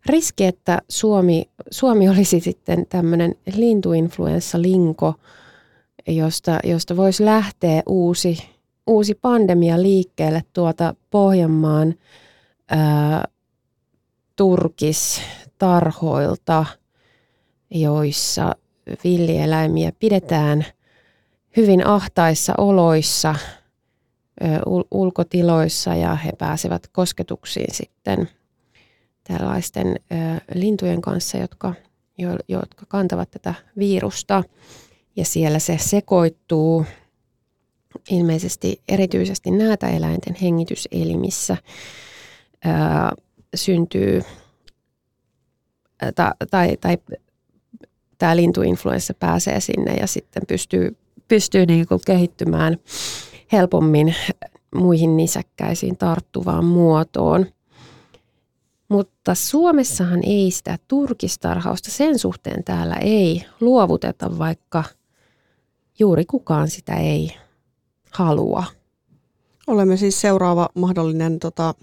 riski, 0.05 0.45
että 0.45 0.81
Suomi, 0.89 1.49
Suomi 1.71 2.09
olisi 2.13 2.39
sitten 2.39 2.85
tämmöinen 2.89 3.35
lintuinfluenssalinko, 3.55 5.13
josta, 6.07 6.59
josta 6.63 6.97
voisi 6.97 7.25
lähteä 7.25 7.83
uusi 7.85 8.37
uusi 8.87 9.15
pandemia 9.15 9.81
liikkeelle 9.81 10.43
tuota 10.53 10.95
Pohjanmaan 11.09 11.95
ää, 12.69 13.27
turkistarhoilta, 14.35 16.65
joissa 17.71 18.55
villieläimiä 19.03 19.91
pidetään 19.99 20.65
hyvin 21.57 21.87
ahtaissa 21.87 22.53
oloissa, 22.57 23.35
ul- 24.65 24.87
ulkotiloissa 24.91 25.95
ja 25.95 26.15
he 26.15 26.31
pääsevät 26.37 26.87
kosketuksiin 26.87 27.73
sitten 27.73 28.29
tällaisten 29.23 29.95
lintujen 30.53 31.01
kanssa, 31.01 31.37
jotka, 31.37 31.73
jo, 32.17 32.29
jotka 32.47 32.85
kantavat 32.87 33.31
tätä 33.31 33.53
virusta. 33.77 34.43
Ja 35.15 35.25
siellä 35.25 35.59
se 35.59 35.77
sekoittuu 35.77 36.85
ilmeisesti 38.09 38.81
erityisesti 38.87 39.49
eläinten 39.89 40.35
hengityselimissä 40.41 41.57
syntyy 43.55 44.21
tai, 46.15 46.31
tai, 46.51 46.77
tai 46.81 46.97
tämä 48.17 48.35
lintuinfluenssa 48.35 49.13
pääsee 49.13 49.59
sinne 49.59 49.93
ja 49.93 50.07
sitten 50.07 50.43
pystyy, 50.47 50.97
pystyy 51.27 51.65
niin 51.65 51.87
kuin 51.87 52.01
kehittymään 52.05 52.77
helpommin 53.51 54.15
muihin 54.75 55.17
nisäkkäisiin 55.17 55.97
tarttuvaan 55.97 56.65
muotoon. 56.65 57.45
Mutta 58.89 59.35
Suomessahan 59.35 60.19
ei 60.23 60.51
sitä 60.51 60.77
turkistarhausta 60.87 61.91
sen 61.91 62.19
suhteen 62.19 62.63
täällä 62.63 62.95
ei 62.95 63.45
luovuteta, 63.61 64.37
vaikka 64.37 64.83
juuri 65.99 66.25
kukaan 66.25 66.69
sitä 66.69 66.95
ei 66.95 67.35
halua. 68.11 68.63
Olemme 69.67 69.97
siis 69.97 70.21
seuraava 70.21 70.69
mahdollinen, 70.75 71.39
tota, 71.39 71.73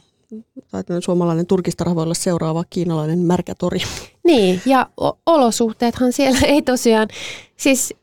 tai 0.71 1.03
suomalainen 1.03 1.47
turkistarha 1.47 1.95
voi 1.95 2.03
olla 2.03 2.15
seuraava 2.15 2.65
kiinalainen 2.71 3.19
märkätori. 3.19 3.79
Niin, 4.25 4.61
ja 4.67 4.91
olosuhteethan 5.27 6.13
siellä 6.13 6.41
ei 6.47 6.63
tosiaan, 6.63 7.09
siis 7.57 7.95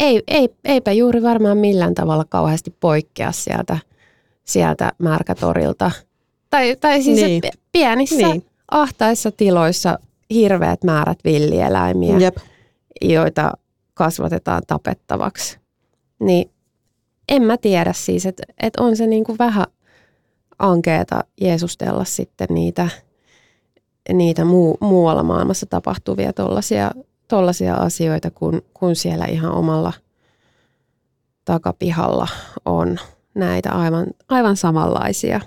ei, 0.00 0.22
ei, 0.28 0.48
eipä 0.64 0.92
juuri 0.92 1.22
varmaan 1.22 1.58
millään 1.58 1.94
tavalla 1.94 2.24
kauheasti 2.24 2.74
poikkea 2.80 3.32
sieltä, 3.32 3.78
sieltä 4.44 4.92
märkätorilta. 4.98 5.90
Tai, 6.50 6.76
tai 6.76 7.02
siis 7.02 7.20
niin. 7.20 7.42
pienissä 7.72 8.28
niin. 8.28 8.44
ahtaissa 8.70 9.30
tiloissa 9.30 9.98
hirveät 10.30 10.84
määrät 10.84 11.18
villieläimiä, 11.24 12.18
Jep. 12.18 12.36
joita 13.02 13.52
kasvatetaan 13.94 14.62
tapettavaksi. 14.66 15.58
Niin 16.20 16.50
en 17.28 17.42
mä 17.42 17.56
tiedä 17.56 17.92
siis, 17.92 18.26
että 18.26 18.42
et 18.62 18.76
on 18.76 18.96
se 18.96 19.06
niin 19.06 19.24
kuin 19.24 19.38
vähän 19.38 19.66
ankeeta 20.58 21.24
Jeesustella 21.40 22.04
sitten 22.04 22.48
niitä, 22.50 22.88
niitä 24.12 24.44
muu, 24.44 24.76
muualla 24.80 25.22
maailmassa 25.22 25.66
tapahtuvia 25.66 26.32
tollaisia, 26.32 26.90
tollaisia 27.30 27.74
asioita, 27.74 28.30
kun, 28.30 28.62
kun 28.74 28.96
siellä 28.96 29.24
ihan 29.24 29.52
omalla 29.52 29.92
takapihalla 31.44 32.28
on 32.64 32.98
näitä 33.34 33.72
aivan, 33.72 34.06
aivan 34.28 34.56
samanlaisia 34.56 35.40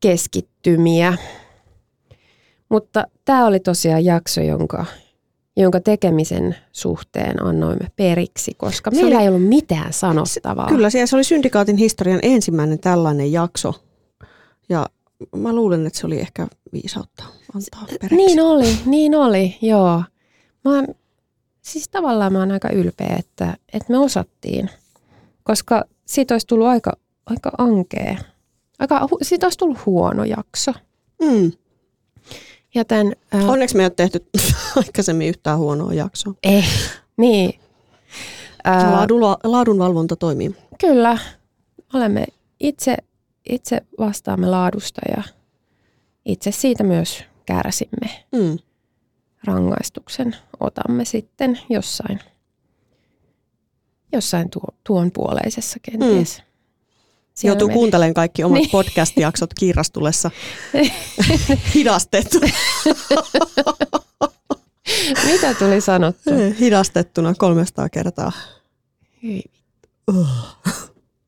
keskittymiä. 0.00 1.18
Mutta 2.68 3.04
tämä 3.24 3.46
oli 3.46 3.60
tosiaan 3.60 4.04
jakso, 4.04 4.40
jonka, 4.40 4.84
jonka 5.56 5.80
tekemisen 5.80 6.56
suhteen 6.72 7.42
annoimme 7.42 7.86
periksi, 7.96 8.54
koska 8.56 8.90
se 8.90 8.96
meillä 8.96 9.16
oli, 9.16 9.22
ei 9.22 9.28
ollut 9.28 9.48
mitään 9.48 9.92
sanottavaa. 9.92 10.68
Kyllä, 10.68 10.90
se 10.90 11.04
oli 11.12 11.24
Syndikaatin 11.24 11.76
historian 11.76 12.20
ensimmäinen 12.22 12.78
tällainen 12.78 13.32
jakso. 13.32 13.74
Ja 14.68 14.86
mä 15.36 15.52
luulen, 15.54 15.86
että 15.86 15.98
se 15.98 16.06
oli 16.06 16.20
ehkä 16.20 16.46
viisautta 16.72 17.24
antaa 17.54 17.86
periksi. 18.00 18.16
Niin 18.16 18.40
oli, 18.40 18.78
niin 18.86 19.14
oli, 19.14 19.56
joo. 19.62 20.02
Mä 20.66 20.74
oon, 20.74 20.86
siis 21.62 21.88
tavallaan 21.88 22.32
mä 22.32 22.38
oon 22.38 22.52
aika 22.52 22.70
ylpeä, 22.70 23.16
että, 23.18 23.56
että 23.72 23.92
me 23.92 23.98
osattiin, 23.98 24.70
koska 25.42 25.84
siitä 26.06 26.34
olisi 26.34 26.46
tullut 26.46 26.66
aika, 26.66 26.92
aika 27.26 27.50
ankea. 27.58 28.16
Aika, 28.78 29.08
siitä 29.22 29.46
olisi 29.46 29.58
tullut 29.58 29.86
huono 29.86 30.24
jakso. 30.24 30.72
Mm. 31.22 31.52
Joten, 32.74 33.16
äh, 33.34 33.50
Onneksi 33.50 33.76
me 33.76 33.82
ei 33.82 33.86
ole 33.86 33.92
tehty 33.96 34.26
aikaisemmin 34.76 35.28
yhtään 35.28 35.58
huonoa 35.58 35.92
jaksoa. 35.94 36.34
Ei, 36.42 36.64
niin. 37.16 37.60
Äh, 38.68 38.92
Laadun, 38.92 39.20
laadunvalvonta 39.44 40.16
toimii. 40.16 40.56
Kyllä. 40.80 41.18
Olemme 41.94 42.26
itse, 42.60 42.96
itse 43.48 43.80
vastaamme 43.98 44.46
laadusta 44.46 45.00
ja 45.16 45.22
itse 46.24 46.52
siitä 46.52 46.84
myös 46.84 47.24
kärsimme. 47.46 48.24
Mm. 48.32 48.58
Rangaistuksen 49.44 50.36
otamme 50.60 51.04
sitten 51.04 51.60
jossain, 51.70 52.20
jossain 54.12 54.50
tuo, 54.50 54.68
tuon 54.84 55.10
puoleisessa 55.12 55.78
kenties. 55.82 56.38
Mm. 56.38 56.46
Siellä 57.34 57.52
Joutuu 57.52 57.68
meni. 57.68 57.78
kuuntelemaan 57.78 58.14
kaikki 58.14 58.44
omat 58.44 58.58
niin. 58.58 58.70
podcast-jaksot 58.70 59.54
kiirastulessa 59.54 60.30
hidastettu. 61.74 62.40
Mitä 65.26 65.54
tuli 65.54 65.80
sanottu? 65.80 66.30
Hidastettuna 66.60 67.34
300 67.34 67.88
kertaa. 67.88 68.32
Hyi. 69.22 69.42
Oh. 70.06 70.26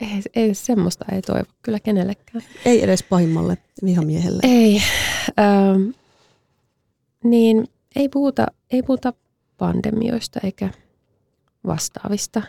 ei, 0.00 0.22
ei 0.34 0.54
semmoista 0.54 1.04
ei 1.12 1.22
toivo 1.22 1.44
kyllä 1.62 1.80
kenellekään. 1.80 2.44
Ei 2.64 2.82
edes 2.84 3.02
pahimmalle 3.02 3.58
vihamiehelle. 3.84 4.40
Ei. 4.42 4.82
Ähm, 5.38 5.90
niin 7.24 7.68
ei 7.96 8.08
puhuta, 8.08 8.46
ei 8.70 8.82
puhuta 8.82 9.12
pandemioista 9.58 10.40
eikä 10.44 10.70
vastaavista, 11.66 12.42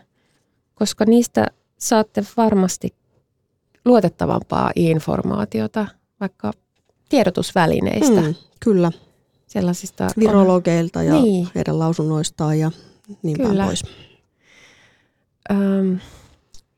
koska 0.75 1.05
niistä 1.05 1.47
saatte 1.77 2.23
varmasti 2.37 2.95
luotettavampaa 3.85 4.71
informaatiota 4.75 5.87
vaikka 6.19 6.51
tiedotusvälineistä. 7.09 8.21
Mm, 8.21 8.35
kyllä. 8.59 8.91
Sellaisista 9.47 10.07
Virologeilta 10.19 11.03
ja 11.03 11.13
niin. 11.13 11.47
heidän 11.55 11.79
lausunnoistaan 11.79 12.59
ja 12.59 12.71
niin 13.23 13.37
kyllä. 13.37 13.53
päin 13.53 13.67
pois. 13.67 13.83
Öm, 15.51 15.99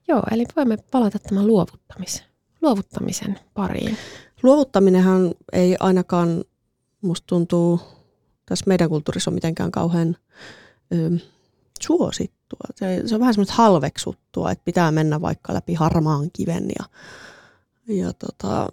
joo, 0.07 0.23
eli 0.31 0.45
voimme 0.55 0.77
palata 0.91 1.19
tämän 1.19 1.47
luovuttamisen, 1.47 2.25
luovuttamisen 2.61 3.39
pariin. 3.53 3.97
Luovuttaminenhan 4.43 5.31
ei 5.53 5.75
ainakaan, 5.79 6.43
musta 7.01 7.25
tuntuu, 7.27 7.79
tässä 8.51 8.65
meidän 8.67 8.89
kulttuurissa 8.89 9.29
on 9.29 9.35
mitenkään 9.35 9.71
kauhean 9.71 10.17
ö, 10.93 11.17
suosittua. 11.81 12.59
Se, 12.75 13.01
se 13.05 13.15
on 13.15 13.21
vähän 13.21 13.33
semmoista 13.33 13.53
halveksuttua, 13.53 14.51
että 14.51 14.65
pitää 14.65 14.91
mennä 14.91 15.21
vaikka 15.21 15.53
läpi 15.53 15.73
harmaan 15.73 16.29
kiven 16.33 16.69
ja, 16.79 16.85
ja 17.95 18.13
tota, 18.13 18.69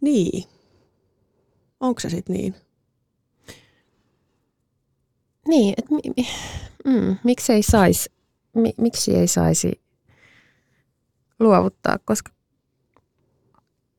niin. 0.00 0.44
Onko 1.80 2.00
se 2.00 2.10
sitten 2.10 2.36
niin? 2.36 2.54
Niin, 5.48 5.74
että 5.76 5.94
mi, 5.94 6.00
mi, 6.16 6.28
mm, 6.84 7.16
miksi 7.24 7.52
ei 7.52 7.62
saisi 7.62 8.10
mi, 8.54 8.74
miksi 8.76 9.16
ei 9.16 9.26
saisi 9.26 9.80
luovuttaa, 11.40 11.98
koska 12.04 12.32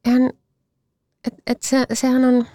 eihän, 0.05 0.31
et, 1.27 1.33
et 1.47 1.63
se, 1.63 1.85
sehän 1.93 2.25
on, 2.25 2.45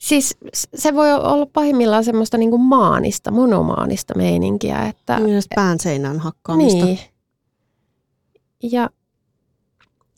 siis 0.00 0.36
se 0.74 0.94
voi 0.94 1.12
olla 1.12 1.46
pahimmillaan 1.46 2.04
semmoista 2.04 2.38
niin 2.38 2.50
kuin 2.50 2.62
maanista, 2.62 3.30
monomaanista 3.30 4.14
meininkiä. 4.16 4.86
Että, 4.86 5.20
Myös 5.20 5.46
pään 5.54 5.80
seinän 5.80 6.18
hakkaamista. 6.18 6.84
Niin. 6.84 6.98
Ja 8.62 8.90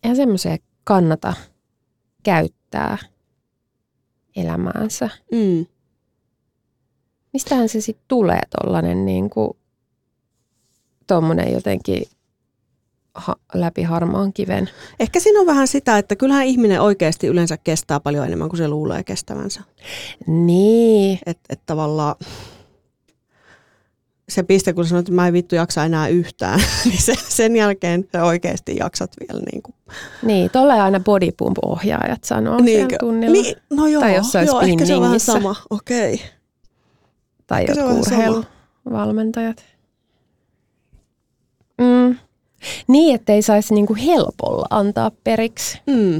eihän 0.02 0.16
semmoisia 0.16 0.56
kannata 0.84 1.34
käyttää 2.22 2.98
elämäänsä. 4.36 5.10
Mm. 5.32 5.66
Mistähän 7.32 7.68
se 7.68 7.80
sitten 7.80 8.04
tulee 8.08 8.40
tollanen 8.60 9.06
niin 9.06 9.30
kuin, 9.30 9.50
tommonen 11.06 11.52
jotenkin 11.52 12.02
ha- 13.14 13.36
läpi 13.54 13.82
harmaan 13.82 14.32
kiven? 14.32 14.70
Ehkä 15.00 15.20
siinä 15.20 15.40
on 15.40 15.46
vähän 15.46 15.68
sitä, 15.68 15.98
että 15.98 16.16
kyllähän 16.16 16.46
ihminen 16.46 16.80
oikeasti 16.80 17.26
yleensä 17.26 17.56
kestää 17.56 18.00
paljon 18.00 18.26
enemmän 18.26 18.48
kuin 18.48 18.58
se 18.58 18.68
luulee 18.68 19.04
kestävänsä. 19.04 19.60
Niin. 20.26 21.18
Että 21.26 21.42
et 21.50 21.60
tavallaan 21.66 22.14
se 24.28 24.42
piste, 24.42 24.72
kun 24.72 24.86
sanoit, 24.86 25.04
että 25.04 25.12
mä 25.12 25.26
en 25.26 25.32
vittu 25.32 25.54
jaksa 25.54 25.84
enää 25.84 26.08
yhtään, 26.08 26.60
niin 26.84 27.02
se, 27.02 27.14
sen 27.28 27.56
jälkeen 27.56 28.08
sä 28.12 28.24
oikeasti 28.24 28.76
jaksat 28.76 29.10
vielä. 29.20 29.42
Niin, 29.52 29.62
kuin. 29.62 29.74
niin 30.22 30.50
tolle 30.50 30.80
aina 30.80 31.00
body 31.00 31.32
pump 31.36 31.58
ohjaajat 31.62 32.24
sanoo 32.24 32.60
niin, 32.60 32.88
tunnilla. 33.00 33.32
Niin, 33.32 33.56
no 33.70 33.86
joo, 33.86 34.00
tai 34.00 34.14
jossain 34.14 34.46
joo 34.46 34.60
ehkä 34.60 34.86
se 34.86 34.94
on 34.94 35.02
vähän 35.02 35.20
sama, 35.20 35.56
okei. 35.70 36.14
Okay. 36.14 36.26
Tai 37.46 37.66
jotkut 37.68 38.06
urheiluvalmentajat. 38.06 39.64
Mm. 41.78 42.16
Niin, 42.88 43.14
ettei 43.14 43.42
saisi 43.42 43.74
niinku 43.74 43.96
helpolla 44.06 44.66
antaa 44.70 45.10
periksi. 45.24 45.78
Mm. 45.86 46.16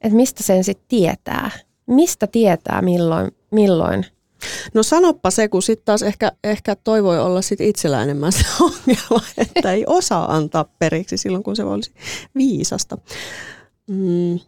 Et 0.00 0.12
mistä 0.12 0.42
sen 0.42 0.64
sitten 0.64 0.88
tietää? 0.88 1.50
Mistä 1.86 2.26
tietää 2.26 2.82
milloin, 2.82 3.30
milloin– 3.50 4.06
No 4.74 4.82
sanoppa 4.82 5.30
se, 5.30 5.48
kun 5.48 5.62
sitten 5.62 5.84
taas 5.84 6.02
ehkä, 6.02 6.32
ehkä 6.44 6.76
toi 6.76 7.02
voi 7.02 7.18
olla 7.20 7.42
sit 7.42 7.60
itsellä 7.60 8.02
enemmän 8.02 8.32
se 8.32 8.44
ongelma, 8.60 9.26
että 9.38 9.72
ei 9.72 9.84
osaa 9.86 10.36
antaa 10.36 10.64
periksi 10.78 11.16
silloin, 11.16 11.42
kun 11.42 11.56
se 11.56 11.64
olisi 11.64 11.92
viisasta. 12.34 12.98
Mm. 13.86 14.40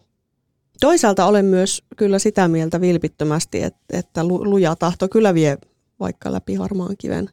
Toisaalta 0.81 1.27
olen 1.27 1.45
myös 1.45 1.83
kyllä 1.97 2.19
sitä 2.19 2.49
mieltä 2.49 2.81
vilpittömästi, 2.81 3.63
että, 3.63 3.81
että 3.93 4.25
luja 4.25 4.77
tahto 4.77 5.09
kyllä 5.09 5.35
vie 5.35 5.59
vaikka 6.01 6.33
läpi 6.33 6.55
harmaan 6.55 6.95
kiven. 6.99 7.31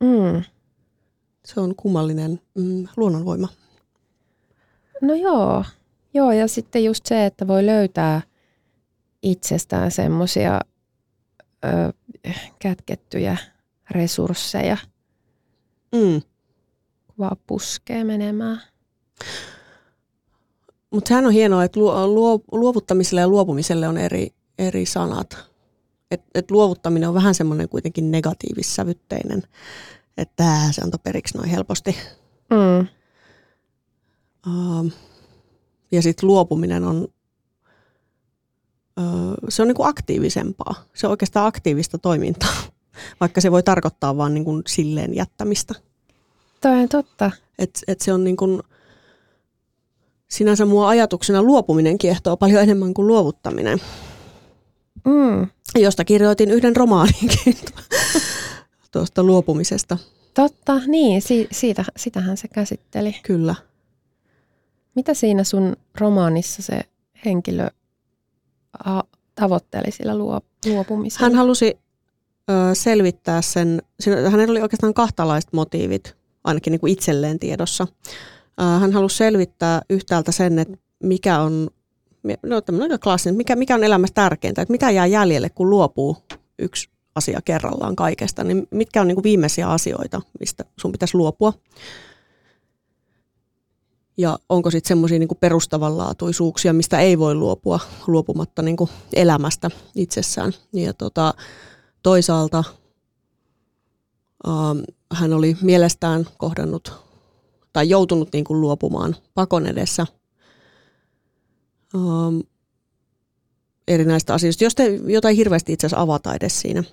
Mm. 0.00 0.42
Se 1.54 1.60
on 1.60 1.76
kummallinen 1.76 2.40
mm, 2.54 2.88
luonnonvoima. 2.96 3.48
No 5.02 5.14
joo. 5.14 5.64
joo, 6.14 6.32
ja 6.32 6.48
sitten 6.48 6.84
just 6.84 7.06
se, 7.06 7.26
että 7.26 7.46
voi 7.46 7.66
löytää 7.66 8.22
itsestään 9.22 9.90
semmoisia 9.90 10.60
kätkettyjä 12.58 13.36
resursseja, 13.90 14.76
mm. 15.92 16.22
vaan 17.18 17.36
puskee 17.46 18.04
menemään. 18.04 18.62
Mutta 20.90 21.08
sehän 21.08 21.26
on 21.26 21.32
hienoa, 21.32 21.64
että 21.64 21.80
luo, 21.80 22.40
luovuttamiselle 22.52 23.20
ja 23.20 23.28
luopumiselle 23.28 23.88
on 23.88 23.98
eri, 23.98 24.28
eri 24.58 24.86
sanat. 24.86 25.36
Et, 26.10 26.22
et 26.34 26.50
luovuttaminen 26.50 27.08
on 27.08 27.14
vähän 27.14 27.34
semmoinen 27.34 27.68
kuitenkin 27.68 28.10
negatiivissävytteinen, 28.10 29.42
että 30.18 30.72
se 30.72 30.82
antoi 30.82 31.00
periksi 31.02 31.38
noin 31.38 31.50
helposti. 31.50 31.96
Mm. 32.50 32.86
Uh, 34.46 34.92
ja 35.92 36.02
sitten 36.02 36.26
luopuminen 36.26 36.84
on 36.84 37.08
se 39.48 39.62
on 39.62 39.68
niin 39.68 39.76
kuin 39.76 39.88
aktiivisempaa. 39.88 40.74
Se 40.94 41.06
on 41.06 41.10
oikeastaan 41.10 41.46
aktiivista 41.46 41.98
toimintaa, 41.98 42.54
vaikka 43.20 43.40
se 43.40 43.52
voi 43.52 43.62
tarkoittaa 43.62 44.16
vain 44.16 44.34
niin 44.34 44.44
kuin 44.44 44.62
silleen 44.66 45.14
jättämistä. 45.14 45.74
Toi 46.60 46.72
on 46.72 46.88
totta. 46.88 47.30
Et, 47.58 47.80
et 47.88 48.00
se 48.00 48.12
on 48.12 48.24
niin 48.24 48.36
kuin, 48.36 48.62
sinänsä 50.28 50.64
mua 50.64 50.88
ajatuksena 50.88 51.42
luopuminen 51.42 51.98
kiehtoo 51.98 52.36
paljon 52.36 52.62
enemmän 52.62 52.94
kuin 52.94 53.06
luovuttaminen. 53.06 53.78
Mm. 55.04 55.46
Josta 55.78 56.04
kirjoitin 56.04 56.50
yhden 56.50 56.76
romaaninkin 56.76 57.56
tuosta 58.90 59.22
luopumisesta. 59.22 59.98
Totta, 60.34 60.80
niin, 60.86 61.22
si- 61.22 61.48
siitä, 61.52 61.84
sitähän 61.96 62.36
se 62.36 62.48
käsitteli. 62.48 63.16
Kyllä. 63.22 63.54
Mitä 64.94 65.14
siinä 65.14 65.44
sun 65.44 65.76
romaanissa 66.00 66.62
se 66.62 66.80
henkilö 67.24 67.68
tavoitteli 69.34 69.90
sillä 69.90 70.18
luopumisella? 70.18 71.26
Hän 71.26 71.34
halusi 71.34 71.78
ö, 72.50 72.74
selvittää 72.74 73.42
sen, 73.42 73.82
hänellä 74.30 74.50
oli 74.50 74.60
oikeastaan 74.60 74.94
kahtalaiset 74.94 75.52
motiivit, 75.52 76.16
ainakin 76.44 76.70
niin 76.70 76.80
kuin 76.80 76.92
itselleen 76.92 77.38
tiedossa. 77.38 77.86
Ö, 78.60 78.64
hän 78.64 78.92
halusi 78.92 79.16
selvittää 79.16 79.82
yhtäältä 79.90 80.32
sen, 80.32 80.58
että 80.58 80.78
mikä 81.02 81.40
on, 81.40 81.70
no 82.42 82.60
tämmöinen 82.60 83.00
klassinen, 83.00 83.36
mikä, 83.36 83.56
mikä 83.56 83.74
on 83.74 83.84
elämässä 83.84 84.14
tärkeintä, 84.14 84.62
että 84.62 84.72
mitä 84.72 84.90
jää 84.90 85.06
jäljelle, 85.06 85.50
kun 85.50 85.70
luopuu 85.70 86.16
yksi 86.58 86.88
asia 87.18 87.40
kerrallaan 87.44 87.96
kaikesta, 87.96 88.44
niin 88.44 88.68
mitkä 88.70 89.00
on 89.00 89.08
niin 89.08 89.16
kuin 89.16 89.22
viimeisiä 89.22 89.70
asioita, 89.70 90.22
mistä 90.40 90.64
sun 90.80 90.92
pitäisi 90.92 91.16
luopua? 91.16 91.52
Ja 94.16 94.38
onko 94.48 94.70
sitten 94.70 94.88
semmoisia 94.88 95.18
niin 95.18 95.28
perustavanlaatuisuuksia, 95.40 96.72
mistä 96.72 97.00
ei 97.00 97.18
voi 97.18 97.34
luopua 97.34 97.80
luopumatta 98.06 98.62
niin 98.62 98.76
kuin 98.76 98.90
elämästä 99.12 99.70
itsessään. 99.94 100.52
Ja 100.72 100.92
tota, 100.92 101.34
toisaalta 102.02 102.64
ähm, 104.48 104.78
hän 105.14 105.32
oli 105.32 105.56
mielestään 105.62 106.26
kohdannut 106.38 106.92
tai 107.72 107.88
joutunut 107.88 108.28
niin 108.32 108.44
kuin 108.44 108.60
luopumaan 108.60 109.16
pakon 109.34 109.66
edessä. 109.66 110.06
Ähm, 111.94 112.40
erinäistä 113.88 114.34
asioista, 114.34 114.64
jos 114.64 114.74
te 114.74 115.00
jotain 115.06 115.36
hirveästi 115.36 115.72
itse 115.72 115.86
asiassa 115.86 116.02
avata 116.02 116.34
edes 116.34 116.60
siinä, 116.60 116.84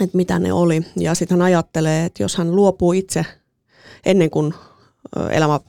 että 0.00 0.16
mitä 0.16 0.38
ne 0.38 0.52
oli. 0.52 0.82
Ja 0.96 1.14
sitten 1.14 1.38
hän 1.38 1.46
ajattelee, 1.46 2.04
että 2.04 2.22
jos 2.22 2.36
hän 2.36 2.56
luopuu 2.56 2.92
itse 2.92 3.26
ennen 4.06 4.30
kuin 4.30 4.54
elämä 5.30 5.60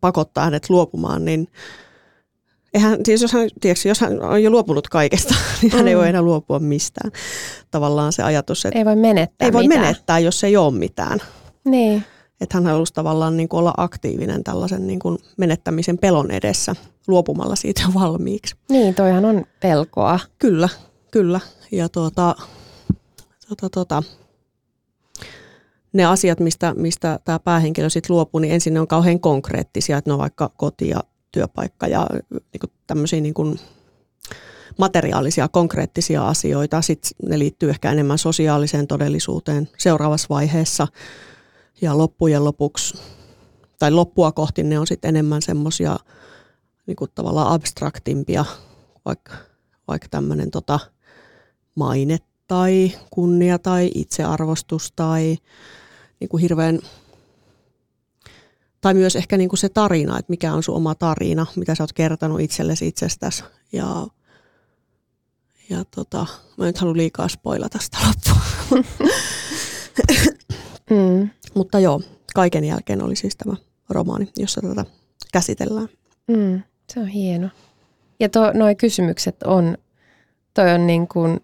pakottaa 0.00 0.44
hänet 0.44 0.70
luopumaan, 0.70 1.24
niin 1.24 1.48
eihän, 2.74 2.98
siis 3.04 3.22
jos, 3.22 3.32
hän, 3.32 3.48
tiedätkö, 3.60 3.88
jos 3.88 4.00
hän 4.00 4.22
on 4.22 4.42
jo 4.42 4.50
luopunut 4.50 4.88
kaikesta, 4.88 5.34
niin 5.62 5.72
hän 5.72 5.82
mm. 5.82 5.86
ei 5.86 5.96
voi 5.96 6.08
enää 6.08 6.22
luopua 6.22 6.58
mistään. 6.58 7.12
Tavallaan 7.70 8.12
se 8.12 8.22
ajatus, 8.22 8.64
että 8.64 8.78
ei 8.78 8.84
voi 8.84 8.96
menettää 8.96 9.46
Ei 9.46 9.52
voi 9.52 9.62
mitään. 9.68 9.86
menettää, 9.86 10.18
jos 10.18 10.44
ei 10.44 10.56
ole 10.56 10.74
mitään. 10.74 11.18
Niin. 11.64 12.04
Että 12.40 12.56
hän 12.56 12.66
halusi 12.66 12.94
tavallaan 12.94 13.36
niin 13.36 13.48
kuin 13.48 13.58
olla 13.58 13.74
aktiivinen 13.76 14.44
tällaisen 14.44 14.86
niin 14.86 14.98
kuin 14.98 15.18
menettämisen 15.36 15.98
pelon 15.98 16.30
edessä 16.30 16.76
luopumalla 17.08 17.56
siitä 17.56 17.82
jo 17.82 17.88
valmiiksi. 18.00 18.56
Niin, 18.68 18.94
toihan 18.94 19.24
on 19.24 19.44
pelkoa. 19.60 20.20
Kyllä, 20.38 20.68
kyllä. 21.10 21.40
Ja 21.72 21.88
tuota, 21.88 22.34
tuota, 23.48 23.70
tuota, 23.70 24.02
ne 25.92 26.04
asiat, 26.04 26.40
mistä, 26.40 26.74
mistä 26.74 27.20
tämä 27.24 27.38
päähenkilö 27.38 27.90
sitten 27.90 28.14
luopuu, 28.14 28.38
niin 28.38 28.54
ensin 28.54 28.74
ne 28.74 28.80
on 28.80 28.88
kauhean 28.88 29.20
konkreettisia, 29.20 29.98
että 29.98 30.10
ne 30.10 30.12
on 30.12 30.18
vaikka 30.18 30.50
koti 30.56 30.88
ja 30.88 31.00
työpaikka 31.32 31.86
ja 31.86 32.06
niin 32.30 32.60
kuin 32.60 32.70
tämmöisiä 32.86 33.20
niin 33.20 33.34
kuin 33.34 33.60
materiaalisia, 34.78 35.48
konkreettisia 35.48 36.28
asioita. 36.28 36.82
Sitten 36.82 37.10
ne 37.28 37.38
liittyy 37.38 37.70
ehkä 37.70 37.92
enemmän 37.92 38.18
sosiaaliseen 38.18 38.86
todellisuuteen 38.86 39.68
seuraavassa 39.78 40.26
vaiheessa. 40.30 40.88
Ja 41.80 41.98
loppujen 41.98 42.44
lopuksi, 42.44 42.98
tai 43.78 43.90
loppua 43.90 44.32
kohti 44.32 44.62
ne 44.62 44.78
on 44.78 44.86
sitten 44.86 45.08
enemmän 45.08 45.42
semmoisia 45.42 45.96
niin 46.86 46.96
kuin 46.96 47.10
tavallaan 47.14 47.52
abstraktimpia, 47.52 48.44
vaikka, 49.04 49.34
vaikka 49.88 50.08
tämmöinen 50.10 50.50
tota, 50.50 50.80
maine 51.74 52.18
tai 52.46 52.92
kunnia 53.10 53.58
tai 53.58 53.90
itsearvostus 53.94 54.92
tai 54.96 55.38
niin 56.20 56.28
kuin 56.28 56.40
hirveän 56.40 56.80
tai 58.80 58.94
myös 58.94 59.16
ehkä 59.16 59.36
niin 59.36 59.48
kuin 59.48 59.58
se 59.58 59.68
tarina, 59.68 60.18
että 60.18 60.30
mikä 60.30 60.54
on 60.54 60.62
sun 60.62 60.76
oma 60.76 60.94
tarina, 60.94 61.46
mitä 61.56 61.74
sä 61.74 61.82
oot 61.82 61.92
kertonut 61.92 62.40
itsellesi 62.40 62.86
itsestäsi. 62.86 63.44
Ja, 63.72 64.06
ja 65.70 65.84
tota, 65.84 66.26
mä 66.56 66.64
nyt 66.64 66.78
halua 66.78 66.96
liikaa 66.96 67.28
spoilata 67.28 67.78
sitä 67.78 67.98
loppua. 68.06 68.42
mm. 70.90 71.30
Mutta 71.54 71.78
joo, 71.78 72.00
kaiken 72.34 72.64
jälkeen 72.64 73.02
oli 73.02 73.16
siis 73.16 73.36
tämä 73.36 73.56
romaani, 73.90 74.28
jossa 74.36 74.60
tätä 74.60 74.84
käsitellään. 75.32 75.88
Mm, 76.26 76.62
se 76.92 77.00
on 77.00 77.06
hieno. 77.06 77.48
Ja 78.20 78.28
nuo 78.54 78.74
kysymykset 78.78 79.42
on, 79.42 79.78
toi 80.54 80.74
on 80.74 80.86
niin 80.86 81.08
kuin, 81.08 81.40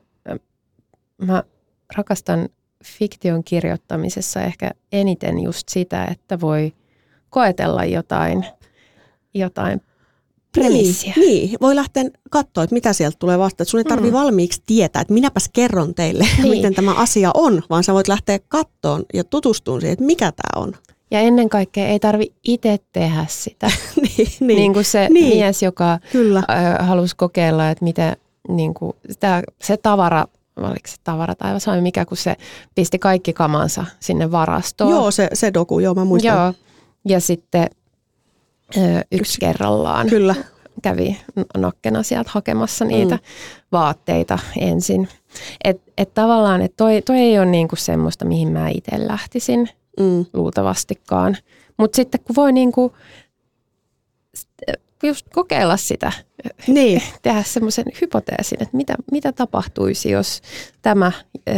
mä 1.26 1.42
rakastan 1.96 2.48
fiktion 2.84 3.44
kirjoittamisessa 3.44 4.40
ehkä 4.42 4.70
eniten 4.92 5.38
just 5.38 5.68
sitä, 5.68 6.04
että 6.04 6.40
voi 6.40 6.72
koetella 7.30 7.84
jotain, 7.84 8.46
jotain 9.34 9.80
premissiä. 10.52 11.12
Niin, 11.16 11.48
niin, 11.48 11.58
voi 11.60 11.76
lähteä 11.76 12.04
katsoa, 12.30 12.64
että 12.64 12.74
mitä 12.74 12.92
sieltä 12.92 13.16
tulee 13.18 13.38
vasta. 13.38 13.64
Sun 13.64 13.80
ei 13.80 13.84
tarvi 13.84 14.08
mm. 14.08 14.12
valmiiksi 14.12 14.62
tietää, 14.66 15.02
että 15.02 15.14
minäpäs 15.14 15.50
kerron 15.52 15.94
teille, 15.94 16.26
niin. 16.38 16.50
miten 16.50 16.74
tämä 16.74 16.94
asia 16.94 17.30
on, 17.34 17.62
vaan 17.70 17.84
sä 17.84 17.94
voit 17.94 18.08
lähteä 18.08 18.38
kattoon 18.48 19.04
ja 19.14 19.24
tutustumaan 19.24 19.80
siihen, 19.80 19.92
että 19.92 20.04
mikä 20.04 20.32
tämä 20.32 20.62
on. 20.62 20.74
Ja 21.10 21.20
ennen 21.20 21.48
kaikkea 21.48 21.88
ei 21.88 22.00
tarvi 22.00 22.32
itse 22.44 22.78
tehdä 22.92 23.26
sitä. 23.28 23.66
niin, 24.02 24.28
niin. 24.40 24.56
niin 24.56 24.72
kuin 24.72 24.84
se 24.84 25.08
niin. 25.10 25.36
mies, 25.36 25.62
joka 25.62 25.98
Kyllä. 26.12 26.42
halusi 26.80 27.16
kokeilla, 27.16 27.70
että 27.70 27.84
miten 27.84 28.16
niin 28.48 28.74
kuin, 28.74 28.92
sitä, 29.10 29.42
se 29.62 29.76
tavara 29.76 30.26
oliko 30.56 30.86
se 30.86 30.96
tavara 31.04 31.34
tai 31.34 31.54
vai 31.66 31.80
mikä, 31.80 32.04
kun 32.04 32.16
se 32.16 32.36
pisti 32.74 32.98
kaikki 32.98 33.32
kamansa 33.32 33.84
sinne 34.00 34.30
varastoon. 34.30 34.90
Joo, 34.90 35.10
se, 35.10 35.28
se 35.32 35.54
doku, 35.54 35.80
joo 35.80 35.94
mä 35.94 36.04
muistan. 36.04 36.36
Joo, 36.36 36.54
ja 37.08 37.20
sitten 37.20 37.66
ö, 38.76 38.80
yksi, 38.80 39.06
yksi 39.10 39.40
kerrallaan 39.40 40.06
Kyllä. 40.08 40.34
kävi 40.82 41.20
nokkena 41.56 42.02
sieltä 42.02 42.30
hakemassa 42.34 42.84
niitä 42.84 43.14
mm. 43.14 43.20
vaatteita 43.72 44.38
ensin. 44.60 45.08
Että 45.64 45.92
et 45.98 46.14
tavallaan, 46.14 46.62
että 46.62 46.76
toi, 46.76 47.02
toi 47.02 47.16
ei 47.16 47.38
ole 47.38 47.46
niinku 47.46 47.76
semmoista, 47.76 48.24
mihin 48.24 48.48
mä 48.48 48.68
itse 48.68 49.08
lähtisin 49.08 49.68
mm. 50.00 50.26
luultavastikaan. 50.32 51.36
Mutta 51.78 51.96
sitten 51.96 52.20
kun 52.20 52.36
voi 52.36 52.52
niinku 52.52 52.96
just 55.02 55.26
kokeilla 55.32 55.76
sitä, 55.76 56.12
niin. 56.66 57.02
tehdä 57.22 57.42
semmoisen 57.42 57.84
hypoteesin, 58.00 58.62
että 58.62 58.76
mitä, 58.76 58.94
mitä 59.12 59.32
tapahtuisi, 59.32 60.10
jos 60.10 60.42
tämä 60.82 61.12
ö, 61.48 61.52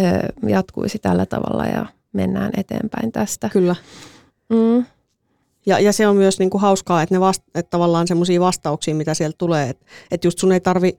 jatkuisi 0.48 0.98
tällä 0.98 1.26
tavalla 1.26 1.66
ja 1.66 1.86
mennään 2.12 2.52
eteenpäin 2.56 3.12
tästä. 3.12 3.48
Kyllä. 3.48 3.76
Mm. 4.48 4.84
Ja, 5.66 5.78
ja 5.78 5.92
se 5.92 6.08
on 6.08 6.16
myös 6.16 6.38
niinku 6.38 6.58
hauskaa, 6.58 7.02
että 7.02 7.14
ne 7.14 7.20
vast, 7.20 7.42
että 7.54 7.70
tavallaan 7.70 8.08
semmoisia 8.08 8.40
vastauksia, 8.40 8.94
mitä 8.94 9.14
sieltä 9.14 9.34
tulee, 9.38 9.68
että, 9.68 9.86
että 10.10 10.26
just 10.26 10.38
sun 10.38 10.52
ei 10.52 10.60
tarvi, 10.60 10.98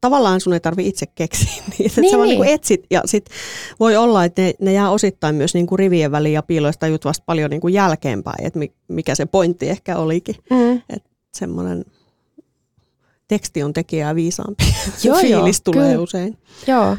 tavallaan 0.00 0.40
sun 0.40 0.52
ei 0.52 0.60
tarvi 0.60 0.88
itse 0.88 1.06
keksiä 1.14 1.62
niitä, 1.70 1.84
että 1.86 2.00
niin, 2.00 2.10
sä 2.10 2.16
vaan 2.16 2.28
niin. 2.28 2.40
niinku 2.40 2.52
etsit 2.54 2.86
ja 2.90 3.02
sit 3.04 3.30
voi 3.80 3.96
olla, 3.96 4.24
että 4.24 4.42
ne, 4.42 4.54
ne 4.60 4.72
jää 4.72 4.90
osittain 4.90 5.34
myös 5.34 5.54
niinku 5.54 5.76
rivien 5.76 6.12
väliin 6.12 6.34
ja 6.34 6.42
piiloista 6.42 6.80
tajut 6.80 7.04
vasta 7.04 7.24
paljon 7.26 7.50
niinku 7.50 7.68
jälkeenpäin, 7.68 8.46
että 8.46 8.60
mikä 8.88 9.14
se 9.14 9.26
pointti 9.26 9.68
ehkä 9.68 9.96
olikin. 9.96 10.34
Mm. 10.50 10.82
Että 10.90 11.07
semmoinen 11.38 11.84
teksti 13.28 13.62
on 13.62 13.72
tekijää 13.72 14.14
viisaampi. 14.14 14.64
Joo, 15.04 15.18
Fiilis 15.18 15.62
joo, 15.66 15.72
tulee 15.72 15.90
kyllä. 15.90 16.02
usein. 16.02 16.38
Joo, 16.66 16.96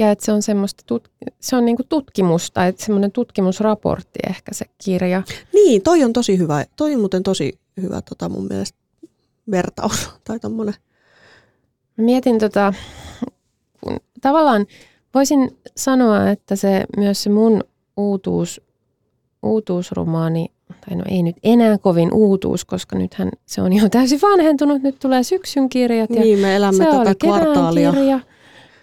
ja 0.00 0.10
että 0.10 0.24
se 0.24 0.32
on 0.32 0.42
semmoista, 0.42 0.82
tut, 0.86 1.10
se 1.40 1.56
on 1.56 1.64
niinku 1.64 1.82
tutkimus 1.88 2.50
tai 2.50 2.72
semmoinen 2.76 3.12
tutkimusraportti 3.12 4.18
ehkä 4.28 4.54
se 4.54 4.64
kirja. 4.84 5.22
Niin, 5.52 5.82
toi 5.82 6.04
on 6.04 6.12
tosi 6.12 6.38
hyvä, 6.38 6.64
toi 6.76 6.94
on 6.94 7.00
muuten 7.00 7.22
tosi 7.22 7.58
hyvä 7.82 8.02
tota 8.02 8.28
mun 8.28 8.46
mielestä 8.50 8.78
vertaus 9.50 10.10
tai 10.24 10.40
tommonen. 10.40 10.74
Mietin 11.96 12.38
tota, 12.38 12.74
tavallaan 14.20 14.66
voisin 15.14 15.58
sanoa, 15.76 16.30
että 16.30 16.56
se 16.56 16.84
myös 16.96 17.22
se 17.22 17.30
mun 17.30 17.64
uutuus, 17.96 18.60
uutuusromaani, 19.42 20.52
tai 20.88 20.96
no 20.96 21.04
ei 21.08 21.22
nyt 21.22 21.36
enää 21.42 21.78
kovin 21.78 22.12
uutuus, 22.12 22.64
koska 22.64 22.98
nythän 22.98 23.30
se 23.46 23.62
on 23.62 23.72
jo 23.72 23.88
täysin 23.88 24.20
vanhentunut, 24.22 24.82
nyt 24.82 24.98
tulee 24.98 25.22
syksyn 25.22 25.68
kirjat. 25.68 26.10
Ja 26.10 26.20
niin, 26.20 26.38
me 26.38 26.56
elämme 26.56 26.84
se 26.84 26.90
tätä 26.90 27.14
kvartaalia. 27.14 27.92
Kirja. 27.92 28.20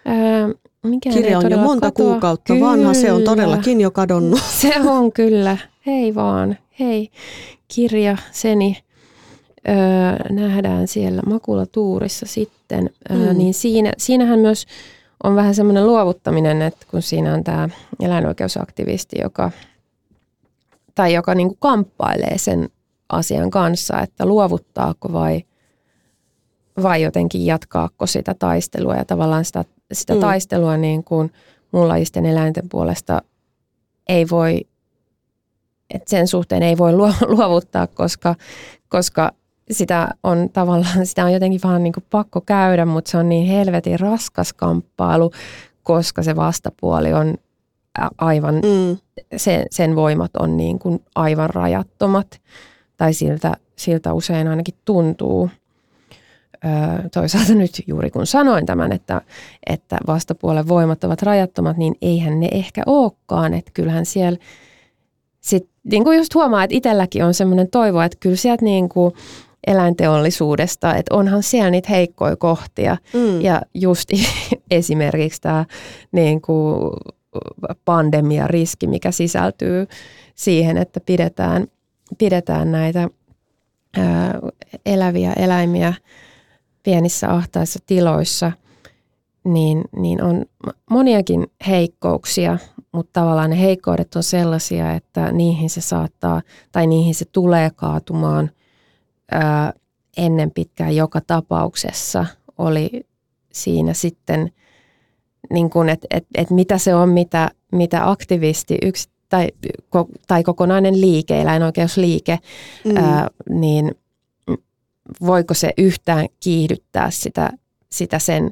Ää, 0.06 0.50
Mikään 0.84 1.15
Kirja 1.15 1.38
on 1.39 1.52
jo 1.52 1.58
monta 1.58 1.88
katoa. 1.88 2.12
kuukautta 2.12 2.54
kyllä. 2.54 2.65
vanha, 2.65 2.93
se 2.93 3.12
on 3.12 3.23
todellakin 3.23 3.82
jo 3.82 3.91
kadonnut. 3.91 4.41
Se 4.62 4.73
on 4.86 5.12
kyllä, 5.12 5.58
hei 5.86 6.15
vaan, 6.15 6.58
hei. 6.80 7.10
Kirja 7.67 8.17
Seni 8.32 8.78
öö, 9.69 9.76
nähdään 10.36 10.88
siellä 10.88 11.21
makulatuurissa 11.26 12.26
sitten, 12.26 12.89
öö, 13.12 13.34
mm. 13.34 13.38
niin 13.38 13.54
siinä, 13.54 13.93
siinähän 13.97 14.39
myös 14.39 14.65
on 15.23 15.36
vähän 15.36 15.56
semmoinen 15.56 15.88
luovuttaminen, 15.88 16.62
että 16.62 16.86
kun 16.91 17.02
siinä 17.02 17.34
on 17.34 17.43
tämä 17.43 17.69
eläinoikeusaktivisti, 18.02 19.15
joka, 19.23 19.52
tai 20.97 21.13
joka 21.13 21.36
niinku 21.36 21.57
kamppailee 21.60 22.38
sen 22.38 22.69
asian 23.10 23.49
kanssa, 23.49 23.99
että 24.01 24.25
luovuttaako 24.25 25.13
vai, 25.13 25.43
vai 26.83 27.01
jotenkin 27.01 27.45
jatkaako 27.45 28.07
sitä 28.07 28.33
taistelua 28.33 28.95
ja 28.95 29.05
tavallaan 29.05 29.45
sitä 29.45 29.65
sitä 29.91 30.13
mm. 30.13 30.19
taistelua 30.19 30.77
niin 30.77 31.03
kuin 31.03 31.31
muunlajisten 31.71 32.25
eläinten 32.25 32.69
puolesta 32.69 33.21
ei 34.10 34.25
voi, 34.31 34.62
että 35.93 36.10
sen 36.10 36.27
suhteen 36.27 36.63
ei 36.63 36.77
voi 36.77 36.93
luovuttaa, 37.36 37.88
koska, 37.88 38.36
koska 38.89 39.31
sitä 39.71 40.10
on 40.23 40.49
tavallaan, 40.53 41.05
sitä 41.05 41.25
on 41.25 41.33
jotenkin 41.33 41.62
vaan 41.63 41.83
niin 41.83 41.93
kuin 41.93 42.05
pakko 42.10 42.41
käydä, 42.41 42.86
mutta 42.86 43.12
se 43.12 43.17
on 43.17 43.29
niin 43.29 43.47
helvetin 43.47 43.99
raskas 43.99 44.53
kamppailu, 44.53 45.31
koska 45.83 46.23
se 46.23 46.36
vastapuoli 46.36 47.13
on 47.13 47.38
aivan, 48.17 48.55
mm. 48.55 48.97
sen, 49.38 49.65
sen 49.71 49.95
voimat 49.95 50.31
on 50.39 50.57
niin 50.57 50.79
kuin 50.79 51.03
aivan 51.15 51.49
rajattomat, 51.49 52.41
tai 52.97 53.13
siltä, 53.13 53.53
siltä 53.75 54.13
usein 54.13 54.47
ainakin 54.47 54.75
tuntuu 54.86 55.49
toisaalta 57.13 57.53
nyt 57.53 57.83
juuri 57.88 58.10
kun 58.10 58.27
sanoin 58.27 58.65
tämän, 58.65 58.91
että, 58.91 59.21
että 59.67 59.97
vastapuolen 60.07 60.67
voimat 60.67 61.03
ovat 61.03 61.21
rajattomat, 61.21 61.77
niin 61.77 61.95
eihän 62.01 62.39
ne 62.39 62.49
ehkä 62.51 62.83
olekaan. 62.86 63.53
Että 63.53 63.71
kyllähän 63.73 64.05
siellä 64.05 64.39
sit, 65.41 65.69
niin 65.83 66.03
kuin 66.03 66.17
just 66.17 66.36
huomaa, 66.36 66.63
että 66.63 66.75
itselläkin 66.75 67.25
on 67.25 67.33
semmoinen 67.33 67.69
toivo, 67.69 68.01
että 68.01 68.17
kyllä 68.19 68.36
sieltä 68.36 68.65
niin 68.65 68.89
kuin 68.89 69.13
eläinteollisuudesta, 69.67 70.95
että 70.95 71.15
onhan 71.15 71.43
siellä 71.43 71.71
niitä 71.71 71.89
heikkoja 71.89 72.36
kohtia. 72.36 72.97
Mm. 73.13 73.41
Ja 73.41 73.62
just 73.73 74.10
esimerkiksi 74.71 75.41
tämä 75.41 75.65
niin 76.12 76.41
kuin 76.41 76.91
pandemia-riski, 77.86 78.88
mikä 78.88 79.12
sisältyy 79.12 79.88
siihen, 80.36 80.78
että 80.78 81.00
pidetään, 81.00 81.68
pidetään 82.18 82.72
näitä 82.72 83.10
ää, 83.98 84.40
eläviä 84.86 85.34
eläimiä– 85.34 85.94
pienissä 86.88 87.34
ahtaissa 87.34 87.80
tiloissa, 87.86 88.52
niin, 89.44 89.84
niin 89.96 90.24
on 90.24 90.46
moniakin 90.90 91.48
heikkouksia, 91.68 92.58
mutta 92.92 93.20
tavallaan 93.20 93.50
ne 93.50 93.62
heikkoudet 93.62 94.16
on 94.16 94.24
sellaisia, 94.24 94.94
että 94.94 95.32
niihin 95.32 95.70
se 95.70 95.82
saattaa 95.82 96.42
tai 96.72 96.88
niihin 96.88 97.16
se 97.16 97.26
tulee 97.26 97.70
kaatumaan 97.76 98.52
ää, 99.32 99.74
ennen 100.18 100.52
pitkään 100.52 100.96
joka 100.96 101.22
tapauksessa. 101.22 102.26
Oli 102.58 103.06
siinä 103.54 103.94
sitten, 103.94 104.52
niin 105.53 105.69
kuin, 105.69 105.89
että 105.89 106.07
et, 106.10 106.25
et 106.36 106.49
mitä 106.49 106.77
se 106.77 106.95
on, 106.95 107.10
mitä, 107.10 107.51
mitä 107.71 108.10
aktivisti 108.10 108.77
yksi, 108.81 109.10
tai, 109.29 109.47
tai 110.27 110.43
kokonainen 110.43 111.01
liike, 111.01 111.41
eläinoikeusliike, 111.41 112.39
mm. 112.86 112.97
ää, 112.97 113.27
niin– 113.49 113.91
voiko 115.21 115.53
se 115.53 115.73
yhtään 115.77 116.27
kiihdyttää 116.39 117.12
sitä, 117.12 117.49
sitä 117.91 118.19
sen 118.19 118.51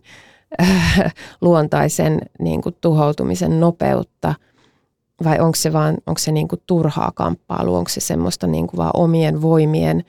äh, 0.62 1.14
luontaisen 1.42 2.22
niin 2.40 2.62
kuin 2.62 2.76
tuhoutumisen 2.82 3.60
nopeutta. 3.60 4.36
Vai 5.24 5.40
onko 5.40 5.56
se 5.56 5.74
vaan 5.74 5.98
onko 6.08 6.20
se 6.20 6.32
niin 6.32 6.48
kuin 6.48 6.62
turhaa 6.66 7.12
kamppailu, 7.16 7.76
onko 7.76 7.90
se 7.90 8.00
semmoista 8.00 8.48
niin 8.48 8.68
kuin 8.68 8.78
vaan 8.78 8.92
omien 8.94 9.42
voimien 9.42 10.04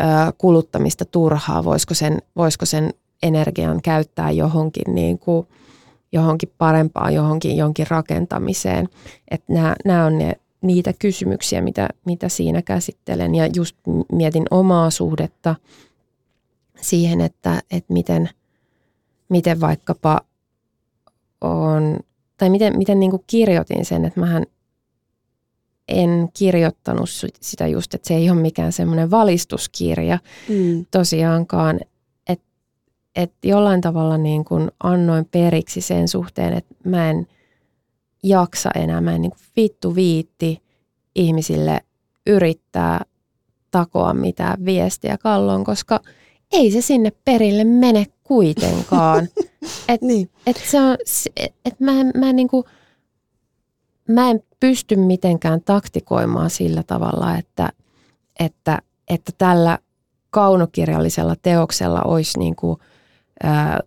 ö, 0.00 0.04
kuluttamista 0.38 1.04
turhaa, 1.04 1.64
voisiko 1.64 1.94
sen, 1.94 2.18
voisiko 2.36 2.66
sen 2.66 2.90
energian 3.22 3.82
käyttää 3.82 4.30
johonkin, 4.30 4.94
niin 4.94 5.18
kuin, 5.18 5.46
johonkin 6.12 6.52
parempaan, 6.58 7.14
johonkin 7.14 7.56
jonkin 7.56 7.86
rakentamiseen. 7.90 8.88
Että 9.30 9.52
nämä, 9.52 9.76
nämä 9.84 10.06
on 10.06 10.18
ne, 10.18 10.32
niitä 10.60 10.92
kysymyksiä, 10.98 11.60
mitä, 11.60 11.88
mitä 12.06 12.28
siinä 12.28 12.62
käsittelen 12.62 13.34
ja 13.34 13.46
just 13.46 13.76
mietin 14.12 14.44
omaa 14.50 14.90
suhdetta 14.90 15.54
siihen, 16.80 17.20
että, 17.20 17.62
että 17.70 17.92
miten, 17.92 18.28
miten 19.28 19.60
vaikkapa 19.60 20.20
on, 21.40 21.98
tai 22.36 22.50
miten, 22.50 22.78
miten 22.78 23.00
niin 23.00 23.10
kuin 23.10 23.24
kirjoitin 23.26 23.84
sen, 23.84 24.04
että 24.04 24.20
mähän 24.20 24.46
en 25.88 26.28
kirjoittanut 26.34 27.08
sitä 27.40 27.66
just, 27.66 27.94
että 27.94 28.08
se 28.08 28.14
ei 28.14 28.30
ole 28.30 28.40
mikään 28.40 28.72
semmoinen 28.72 29.10
valistuskirja 29.10 30.18
mm. 30.48 30.86
tosiaankaan, 30.90 31.80
että 33.18 33.36
et 33.38 33.50
jollain 33.50 33.80
tavalla 33.80 34.18
niin 34.18 34.44
kuin 34.44 34.70
annoin 34.82 35.24
periksi 35.24 35.80
sen 35.80 36.08
suhteen, 36.08 36.52
että 36.52 36.74
mä 36.84 37.10
en 37.10 37.26
jaksa 38.22 38.70
enää, 38.74 39.00
mä 39.00 39.14
en 39.14 39.22
niin 39.22 39.30
kuin 39.30 39.40
vittu 39.56 39.94
viitti 39.94 40.62
ihmisille 41.14 41.80
yrittää 42.26 43.04
takoa 43.70 44.14
mitään 44.14 44.64
viestiä 44.64 45.18
kalloon, 45.18 45.64
koska 45.64 46.00
ei 46.52 46.70
se 46.70 46.80
sinne 46.80 47.12
perille 47.24 47.64
mene 47.64 48.06
kuitenkaan. 48.24 49.28
Et, 49.88 50.02
niin. 50.02 50.30
et 50.46 50.56
se 50.56 50.80
on, 50.80 50.96
et 51.64 51.80
mä, 51.80 51.92
mä, 52.14 52.32
niin 52.32 52.48
kuin, 52.48 52.64
mä 54.08 54.30
en 54.30 54.40
pysty 54.60 54.96
mitenkään 54.96 55.60
taktikoimaan 55.60 56.50
sillä 56.50 56.82
tavalla, 56.82 57.36
että, 57.36 57.68
että, 58.40 58.78
että 59.08 59.32
tällä 59.38 59.78
kaunokirjallisella 60.30 61.36
teoksella 61.42 62.02
olisi 62.02 62.38
niin 62.38 62.56
kuin, 62.56 62.78
ää, 63.42 63.80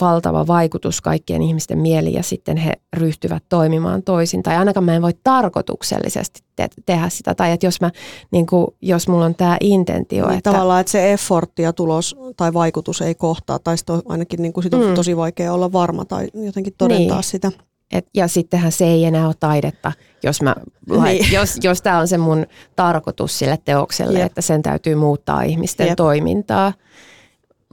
valtava 0.00 0.46
vaikutus 0.46 1.00
kaikkien 1.00 1.42
ihmisten 1.42 1.78
mieliin 1.78 2.14
ja 2.14 2.22
sitten 2.22 2.56
he 2.56 2.72
ryhtyvät 2.92 3.44
toimimaan 3.48 4.02
toisin. 4.02 4.42
Tai 4.42 4.56
ainakaan 4.56 4.84
mä 4.84 4.94
en 4.94 5.02
voi 5.02 5.14
tarkoituksellisesti 5.24 6.40
te- 6.56 6.68
tehdä 6.86 7.08
sitä. 7.08 7.34
Tai 7.34 7.52
että 7.52 7.66
jos, 7.66 7.80
mä, 7.80 7.90
niin 8.30 8.46
kuin, 8.46 8.66
jos 8.82 9.08
mulla 9.08 9.24
on 9.24 9.34
tämä 9.34 9.56
intentio. 9.60 10.26
Niin, 10.26 10.38
että, 10.38 10.50
tavallaan, 10.52 10.80
että 10.80 10.90
se 10.90 11.12
effort 11.12 11.58
ja 11.58 11.72
tulos 11.72 12.16
tai 12.36 12.52
vaikutus 12.52 13.00
ei 13.00 13.14
kohtaa. 13.14 13.58
Tai 13.58 13.78
sitten 13.78 14.02
ainakin 14.08 14.42
niin 14.42 14.52
kuin 14.52 14.64
sit 14.64 14.74
on 14.74 14.86
mm. 14.86 14.94
tosi 14.94 15.16
vaikea 15.16 15.52
olla 15.52 15.72
varma 15.72 16.04
tai 16.04 16.28
jotenkin 16.34 16.74
todentaa 16.78 17.16
niin. 17.16 17.24
sitä. 17.24 17.52
Et, 17.92 18.06
ja 18.14 18.28
sittenhän 18.28 18.72
se 18.72 18.84
ei 18.84 19.04
enää 19.04 19.26
ole 19.26 19.34
taidetta, 19.40 19.92
jos, 20.22 20.42
mä, 20.42 20.56
niin. 21.04 21.32
jos, 21.32 21.58
jos 21.62 21.82
tämä 21.82 21.98
on 21.98 22.08
se 22.08 22.18
mun 22.18 22.46
tarkoitus 22.76 23.38
sille 23.38 23.58
teokselle, 23.64 24.18
Jep. 24.18 24.26
että 24.26 24.40
sen 24.40 24.62
täytyy 24.62 24.94
muuttaa 24.94 25.42
ihmisten 25.42 25.86
Jep. 25.86 25.96
toimintaa. 25.96 26.72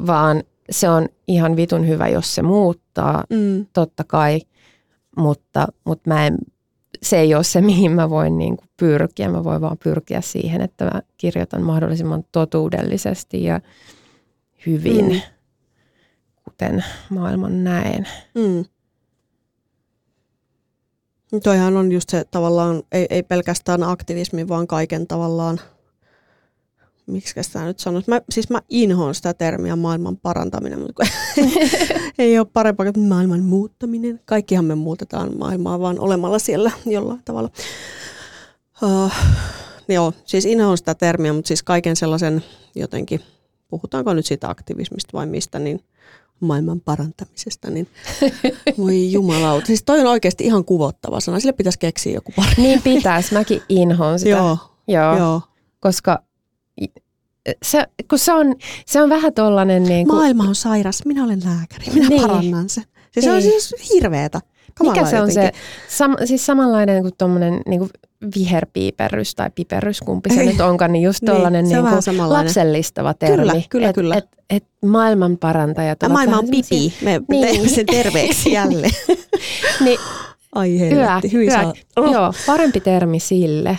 Vaan 0.07 0.43
se 0.69 0.89
on 0.89 1.09
ihan 1.27 1.55
vitun 1.55 1.87
hyvä, 1.87 2.07
jos 2.07 2.35
se 2.35 2.41
muuttaa, 2.41 3.23
mm. 3.29 3.65
totta 3.73 4.03
kai, 4.03 4.41
mutta, 5.17 5.67
mutta 5.83 6.09
mä 6.09 6.27
en, 6.27 6.37
se 7.01 7.19
ei 7.19 7.35
ole 7.35 7.43
se, 7.43 7.61
mihin 7.71 7.91
mä 7.91 8.09
voin 8.09 8.37
niin 8.37 8.57
kuin 8.57 8.69
pyrkiä. 8.77 9.29
Mä 9.29 9.43
voin 9.43 9.61
vaan 9.61 9.77
pyrkiä 9.83 10.21
siihen, 10.21 10.61
että 10.61 10.85
mä 10.85 11.01
kirjoitan 11.17 11.63
mahdollisimman 11.63 12.23
totuudellisesti 12.31 13.43
ja 13.43 13.61
hyvin, 14.65 15.05
mm. 15.05 15.21
kuten 16.43 16.83
maailman 17.09 17.63
näen. 17.63 18.07
Mm. 18.35 18.65
Toihan 21.43 21.77
on 21.77 21.91
just 21.91 22.09
se 22.09 22.25
tavallaan, 22.31 22.83
ei, 22.91 23.07
ei 23.09 23.23
pelkästään 23.23 23.83
aktivismi, 23.83 24.47
vaan 24.47 24.67
kaiken 24.67 25.07
tavallaan– 25.07 25.59
miksi 27.07 27.43
sitä 27.43 27.65
nyt 27.65 27.79
sanoisi, 27.79 28.09
mä, 28.09 28.21
siis 28.29 28.49
mä 28.49 28.61
inhoon 28.69 29.15
sitä 29.15 29.33
termiä 29.33 29.75
maailman 29.75 30.17
parantaminen, 30.17 30.79
mutta 30.79 31.07
ei 32.19 32.39
ole 32.39 32.47
parempaa 32.53 32.91
kuin 32.93 33.07
maailman 33.07 33.43
muuttaminen. 33.43 34.19
Kaikkihan 34.25 34.65
me 34.65 34.75
muutetaan 34.75 35.37
maailmaa 35.37 35.79
vaan 35.79 35.99
olemalla 35.99 36.39
siellä 36.39 36.71
jollain 36.85 37.21
tavalla. 37.25 37.49
Uh, 38.83 39.11
joo, 39.87 40.13
siis 40.25 40.45
inhoon 40.45 40.77
sitä 40.77 40.95
termiä, 40.95 41.33
mutta 41.33 41.47
siis 41.47 41.63
kaiken 41.63 41.95
sellaisen 41.95 42.43
jotenkin, 42.75 43.21
puhutaanko 43.67 44.13
nyt 44.13 44.25
siitä 44.25 44.49
aktivismista 44.49 45.09
vai 45.13 45.25
mistä, 45.25 45.59
niin 45.59 45.79
maailman 46.39 46.81
parantamisesta, 46.81 47.69
niin 47.69 47.87
voi 48.77 49.11
jumalauta. 49.11 49.65
Siis 49.65 49.83
toi 49.83 49.99
on 49.99 50.07
oikeasti 50.07 50.43
ihan 50.43 50.65
kuvottava 50.65 51.19
sana. 51.19 51.39
Sille 51.39 51.53
pitäisi 51.53 51.79
keksiä 51.79 52.13
joku 52.13 52.31
parempi. 52.35 52.61
Niin 52.61 52.81
pitäisi. 52.81 53.33
Mäkin 53.33 53.61
inhoon 53.69 54.19
sitä. 54.19 54.29
Joo. 54.29 54.57
Joo. 54.87 55.17
Joo. 55.17 55.41
Koska 55.79 56.23
se, 57.63 57.83
kun 58.09 58.19
se, 58.19 58.33
on, 58.33 58.55
se 58.85 59.01
on 59.01 59.09
vähän 59.09 59.33
tollainen... 59.33 59.83
Niin 59.83 60.07
kuin... 60.07 60.17
Maailma 60.17 60.43
on 60.43 60.55
sairas, 60.55 61.05
minä 61.05 61.23
olen 61.23 61.41
lääkäri, 61.45 61.93
minä 61.93 62.09
niin. 62.09 62.21
parannan 62.21 62.69
se. 62.69 62.81
Siis 63.11 63.25
se 63.25 63.31
on 63.31 63.41
siis 63.41 63.75
hirveetä. 63.93 64.41
Kamala 64.73 64.95
Mikä 64.95 65.09
se 65.09 65.15
jotenkin. 65.15 65.43
on 65.43 65.45
se, 65.47 65.51
sam, 65.97 66.15
siis 66.25 66.45
samanlainen 66.45 67.01
kuin 67.01 67.13
tuommoinen 67.17 67.61
niin 67.65 67.79
kuin 67.79 67.89
viherpiiperys 68.37 69.35
tai 69.35 69.49
piperys, 69.55 70.01
kumpi 70.01 70.29
se 70.33 70.41
Ei. 70.41 70.45
nyt 70.45 70.61
onkaan, 70.61 70.93
niin 70.93 71.03
just 71.03 71.19
tuollainen 71.25 71.65
niin, 71.65 71.83
niin 71.83 72.03
kuin 72.15 72.29
lapsellistava 72.29 73.13
termi. 73.13 73.37
Kyllä, 73.37 73.61
kyllä, 73.69 73.89
et, 73.89 73.95
kyllä. 73.95 74.15
Et, 74.15 74.25
et 74.49 74.63
maailman 74.85 75.37
parantajat 75.37 76.03
ovat 76.03 76.13
Maailma 76.13 76.37
on 76.37 76.49
pipi, 76.49 76.93
me 77.01 77.21
niin. 77.29 77.47
teemme 77.47 77.69
sen 77.69 77.85
terveeksi 77.85 78.51
jälleen. 78.57 78.91
niin, 79.83 79.99
Ai 80.55 80.79
helvetti, 80.79 81.31
hyvä, 81.31 81.59
hyvä. 81.59 81.73
Oh. 81.95 82.11
Joo, 82.13 82.33
parempi 82.45 82.79
termi 82.79 83.19
sille. 83.19 83.77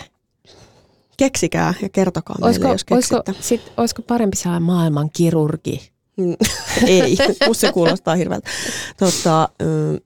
Keksikää 1.17 1.73
ja 1.81 1.89
kertokaa 1.89 2.35
olisiko, 2.41 2.63
meille, 2.63 2.73
jos 2.73 2.83
keksitte. 2.83 3.15
Olisiko, 3.15 3.43
sit, 3.43 3.71
olisiko 3.77 4.01
parempi 4.01 4.37
saada 4.37 4.59
maailman 4.59 5.09
kirurgi? 5.09 5.91
Mm, 6.17 6.35
ei, 6.87 7.17
se 7.53 7.71
kuulostaa 7.71 8.15
hirveältä. 8.15 8.49
Tota, 8.97 9.49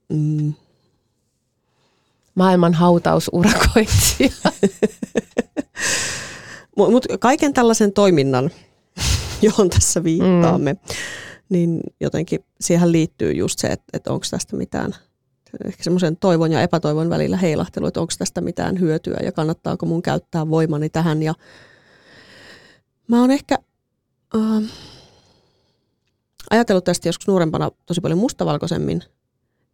mm, 0.10 0.54
maailman 2.36 2.74
hautausurakoitsija. 2.74 4.32
Mutta 6.78 7.17
kaiken 7.17 7.54
tällaisen 7.54 7.93
toiminnan, 7.93 8.52
johon 9.41 9.69
tässä 9.69 10.04
viittaamme, 10.04 10.74
mm. 10.74 10.80
niin 11.50 11.80
jotenkin 12.00 12.39
siihen 12.62 12.91
liittyy 12.91 13.32
just 13.32 13.60
se, 13.60 13.67
että, 13.67 13.86
että 13.93 14.13
onko 14.13 14.26
tästä 14.32 14.58
mitään– 14.58 14.95
ehkä 15.66 15.84
semmoisen 15.84 16.18
toivon 16.18 16.52
ja 16.52 16.62
epätoivon 16.62 17.10
välillä 17.10 17.38
heilahtelu, 17.38 17.86
että 17.86 18.02
onko 18.02 18.14
tästä 18.18 18.42
mitään 18.42 18.80
hyötyä 18.80 19.18
ja 19.24 19.32
kannattaako 19.32 19.86
mun 19.86 20.02
käyttää 20.02 20.50
voimani 20.50 20.90
tähän. 20.90 21.24
Ja 21.24 21.34
mä 23.08 23.22
oon 23.22 23.32
ehkä 23.32 23.58
äh, 24.36 24.64
ajatellut 26.50 26.84
tästä 26.84 27.08
joskus 27.08 27.28
nuorempana 27.28 27.72
tosi 27.86 28.02
paljon 28.02 28.20
mustavalkoisemmin, 28.20 29.02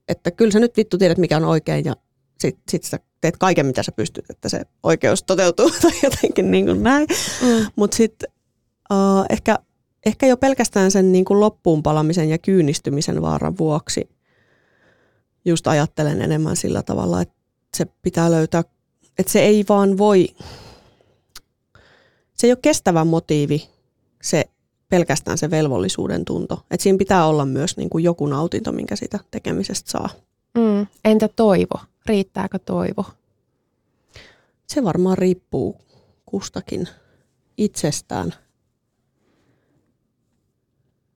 että 0.08 0.32
kyllä 0.32 0.52
sä 0.52 0.60
nyt 0.60 0.78
vittu 0.78 0.98
tiedät, 0.98 1.18
mikä 1.18 1.38
on 1.38 1.46
oikein 1.46 1.86
ja 1.86 1.96
sit, 2.40 2.58
sit 2.70 2.84
sä 2.84 3.00
teet 3.22 3.38
kaiken, 3.38 3.66
mitä 3.66 3.84
sä 3.84 3.92
pystyt, 3.92 4.30
että 4.30 4.50
se 4.50 4.62
oikeus 4.84 5.24
toteutuu 5.24 5.70
tai 5.82 5.92
jotenkin 6.04 6.52
niin 6.52 6.66
kuin 6.66 6.84
näin. 6.84 7.08
Mm. 7.42 7.66
Mutta 7.76 7.98
sitten 7.98 8.32
uh, 8.92 9.26
ehkä, 9.30 9.60
ehkä 10.06 10.28
jo 10.28 10.38
pelkästään 10.38 10.92
sen 10.92 11.12
niin 11.12 11.26
kuin 11.26 11.40
loppuun 11.40 11.84
palamisen 11.84 12.30
ja 12.30 12.38
kyynistymisen 12.38 13.22
vaaran 13.22 13.58
vuoksi 13.58 14.10
just 15.50 15.68
ajattelen 15.68 16.22
enemmän 16.22 16.56
sillä 16.56 16.84
tavalla, 16.84 17.22
että 17.22 17.36
se 17.78 17.86
pitää 18.02 18.32
löytää, 18.32 18.64
että 19.20 19.32
se 19.32 19.40
ei 19.40 19.66
vaan 19.70 19.98
voi, 19.98 20.36
se 22.34 22.48
ei 22.48 22.52
ole 22.52 22.60
kestävä 22.62 23.06
motiivi 23.06 23.70
se 24.22 24.46
pelkästään 24.90 25.38
se 25.38 25.52
velvollisuuden 25.52 26.26
tunto. 26.26 26.66
Että 26.72 26.84
siinä 26.84 26.98
pitää 26.98 27.26
olla 27.26 27.46
myös 27.46 27.78
niin 27.78 27.90
kuin 27.90 28.04
joku 28.04 28.28
nautinto, 28.28 28.72
minkä 28.72 28.96
sitä 28.96 29.20
tekemisestä 29.32 29.92
saa. 29.92 30.10
Mm. 30.58 30.88
Entä 31.06 31.28
toivo? 31.28 31.80
Riittääkö 32.06 32.60
toivo? 32.60 33.06
Se 34.68 34.84
varmaan 34.84 35.18
riippuu 35.18 35.78
kustakin 36.26 36.88
itsestään. 37.58 38.34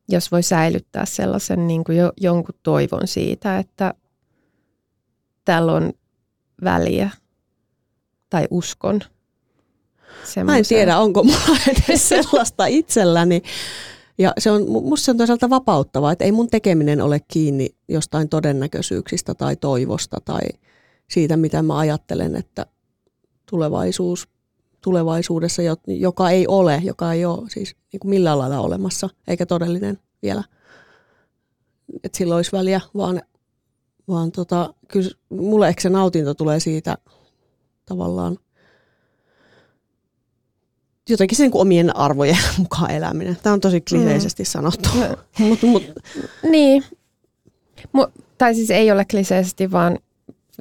Jos 0.09 0.31
voi 0.31 0.43
säilyttää 0.43 1.05
sellaisen 1.05 1.67
niin 1.67 1.83
kuin 1.83 1.97
jo, 1.97 2.11
jonkun 2.17 2.55
toivon 2.63 3.07
siitä, 3.07 3.59
että 3.59 3.93
tällä 5.45 5.73
on 5.73 5.93
väliä 6.63 7.09
tai 8.29 8.47
uskon. 8.49 9.01
Semmoisen. 10.23 10.45
Mä 10.45 10.57
en 10.57 10.65
tiedä, 10.65 10.97
onko 10.97 11.23
mulla 11.23 11.57
edes 11.87 12.09
sellaista 12.09 12.65
itselläni. 12.65 13.41
Ja 14.17 14.33
se 14.37 14.51
on, 14.51 14.69
musta 14.69 15.05
se 15.05 15.11
on 15.11 15.17
toisaalta 15.17 15.49
vapauttavaa, 15.49 16.11
että 16.11 16.25
ei 16.25 16.31
mun 16.31 16.49
tekeminen 16.49 17.01
ole 17.01 17.19
kiinni 17.27 17.69
jostain 17.87 18.29
todennäköisyyksistä 18.29 19.33
tai 19.33 19.55
toivosta 19.55 20.17
tai 20.25 20.41
siitä, 21.09 21.37
mitä 21.37 21.61
mä 21.61 21.77
ajattelen, 21.77 22.35
että 22.35 22.65
tulevaisuus, 23.49 24.27
tulevaisuudessa, 24.81 25.61
joka 25.87 26.29
ei 26.29 26.47
ole, 26.47 26.81
joka 26.83 27.13
ei 27.13 27.25
ole 27.25 27.49
siis 27.49 27.75
niin 27.93 27.99
kuin 27.99 28.09
millään 28.09 28.39
lailla 28.39 28.59
olemassa, 28.59 29.09
eikä 29.27 29.45
todellinen 29.45 29.99
vielä, 30.21 30.43
että 32.03 32.17
sillä 32.17 32.35
olisi 32.35 32.51
väliä, 32.51 32.81
vaan 32.97 33.21
vaan 34.07 34.31
tota, 34.31 34.73
kyllä 34.87 35.09
mulle 35.29 35.67
ehkä 35.67 35.81
se 35.81 35.89
nautinto 35.89 36.33
tulee 36.33 36.59
siitä 36.59 36.97
tavallaan 37.85 38.37
jotenkin 41.09 41.37
sen 41.37 41.51
niin 41.51 41.61
omien 41.61 41.95
arvojen 41.95 42.37
mukaan 42.57 42.91
eläminen. 42.91 43.37
Tämä 43.43 43.53
on 43.53 43.61
tosi 43.61 43.81
kliseisesti 43.81 44.43
mm. 44.43 44.47
sanottu. 44.47 44.89
No. 44.99 45.17
mut, 45.47 45.61
mut. 45.61 45.83
Niin. 46.43 46.83
Mu- 47.97 48.11
tai 48.37 48.55
siis 48.55 48.71
ei 48.71 48.91
ole 48.91 49.05
kliseisesti, 49.05 49.71
vaan 49.71 49.99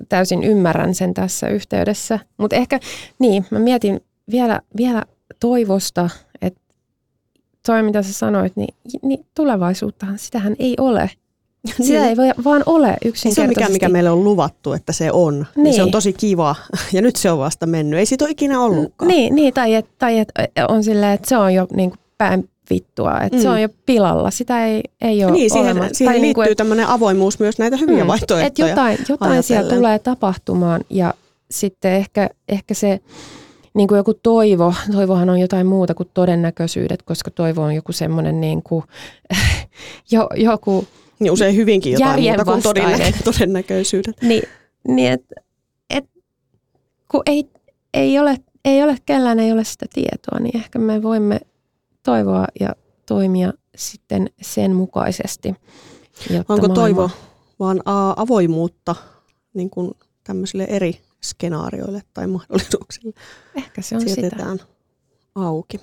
täysin 0.08 0.44
ymmärrän 0.44 0.94
sen 0.94 1.14
tässä 1.14 1.48
yhteydessä. 1.48 2.18
Mutta 2.36 2.56
ehkä, 2.56 2.80
niin, 3.18 3.46
mä 3.50 3.58
mietin 3.58 4.00
vielä, 4.30 4.60
vielä 4.76 5.04
toivosta, 5.40 6.10
että 6.42 6.60
toi 7.66 7.82
mitä 7.82 8.02
sä 8.02 8.12
sanoit, 8.12 8.56
niin, 8.56 8.74
niin 9.02 9.26
tulevaisuuttahan, 9.34 10.18
sitähän 10.18 10.56
ei 10.58 10.74
ole. 10.78 11.10
Sitä 11.66 11.82
niin. 11.82 12.02
ei 12.02 12.16
voi, 12.16 12.30
vaan 12.44 12.62
ole 12.66 12.96
yksinkertaisesti. 13.04 13.34
Se 13.34 13.40
on 13.40 13.48
mikä, 13.48 13.68
mikä 13.68 13.88
meille 13.88 14.10
on 14.10 14.24
luvattu, 14.24 14.72
että 14.72 14.92
se 14.92 15.12
on. 15.12 15.34
Niin. 15.34 15.64
niin 15.64 15.74
se 15.74 15.82
on 15.82 15.90
tosi 15.90 16.12
kiva. 16.12 16.56
Ja 16.92 17.02
nyt 17.02 17.16
se 17.16 17.30
on 17.30 17.38
vasta 17.38 17.66
mennyt. 17.66 17.98
Ei 17.98 18.06
siitä 18.06 18.24
ole 18.24 18.30
ikinä 18.30 18.62
ollutkaan. 18.62 19.08
Niin, 19.08 19.34
niin 19.34 19.54
tai 19.54 19.74
että 19.74 19.92
tai 19.98 20.18
et 20.18 20.28
on 20.68 20.84
silleen, 20.84 21.12
että 21.12 21.28
se 21.28 21.36
on 21.36 21.54
jo 21.54 21.66
niin 21.72 21.90
kuin 21.90 22.00
päin 22.18 22.48
vittua, 22.70 23.20
että 23.20 23.36
mm. 23.36 23.42
se 23.42 23.48
on 23.48 23.62
jo 23.62 23.68
pilalla. 23.86 24.30
Sitä 24.30 24.66
ei, 24.66 24.82
ei 25.00 25.24
ole 25.24 25.32
Niin, 25.32 25.50
siihen, 25.50 25.70
olemassa. 25.70 25.94
siihen 25.94 26.22
liittyy 26.22 26.44
niin 26.44 26.56
tämmöinen 26.56 26.86
avoimuus 26.86 27.38
myös 27.38 27.58
näitä 27.58 27.76
hyviä 27.76 28.04
mm, 28.04 28.08
vaihtoehtoja. 28.08 28.46
Että 28.46 28.68
jotain, 28.68 28.98
jotain 29.08 29.42
siellä 29.42 29.74
tulee 29.74 29.98
tapahtumaan 29.98 30.80
ja 30.90 31.14
sitten 31.50 31.92
ehkä, 31.92 32.30
ehkä 32.48 32.74
se 32.74 33.00
niin 33.74 33.88
kuin 33.88 33.96
joku 33.96 34.14
toivo, 34.14 34.74
toivohan 34.92 35.30
on 35.30 35.40
jotain 35.40 35.66
muuta 35.66 35.94
kuin 35.94 36.08
todennäköisyydet, 36.14 37.02
koska 37.02 37.30
toivo 37.30 37.62
on 37.62 37.74
joku 37.74 37.92
semmoinen 37.92 38.40
niin 38.40 38.62
kuin, 38.62 38.84
jo, 40.12 40.28
joku 40.36 40.86
niin 41.20 41.32
usein 41.32 41.56
hyvinkin 41.56 41.92
jotain 41.92 42.22
muuta 42.22 42.44
kuin 42.44 42.62
todennä- 42.62 43.12
todennäköisyydet. 43.24 44.22
Niin, 44.22 44.42
niin 44.88 45.12
et, 45.12 45.24
et, 45.90 46.04
kun 47.10 47.22
ei, 47.26 47.48
ei, 47.94 48.18
ole, 48.18 48.36
ei 48.64 48.82
ole, 48.82 48.96
kellään 49.06 49.40
ei 49.40 49.52
ole 49.52 49.64
sitä 49.64 49.86
tietoa, 49.94 50.40
niin 50.40 50.56
ehkä 50.56 50.78
me 50.78 51.02
voimme 51.02 51.40
toivoa 52.02 52.46
ja 52.60 52.74
toimia 53.06 53.52
sitten 53.76 54.30
sen 54.42 54.74
mukaisesti. 54.74 55.54
Onko 56.38 56.56
maailma... 56.56 56.74
toivo 56.74 57.10
vaan 57.60 57.82
avoimuutta 58.16 58.94
niin 59.54 59.70
kuin 59.70 59.90
tämmöisille 60.24 60.64
eri 60.64 61.00
skenaarioille 61.22 62.02
tai 62.14 62.26
mahdollisuuksille? 62.26 63.14
Ehkä 63.54 63.82
se 63.82 63.96
on 63.96 64.00
Sijoitetaan 64.00 64.58
sitä. 64.58 64.70
auki. 65.34 65.80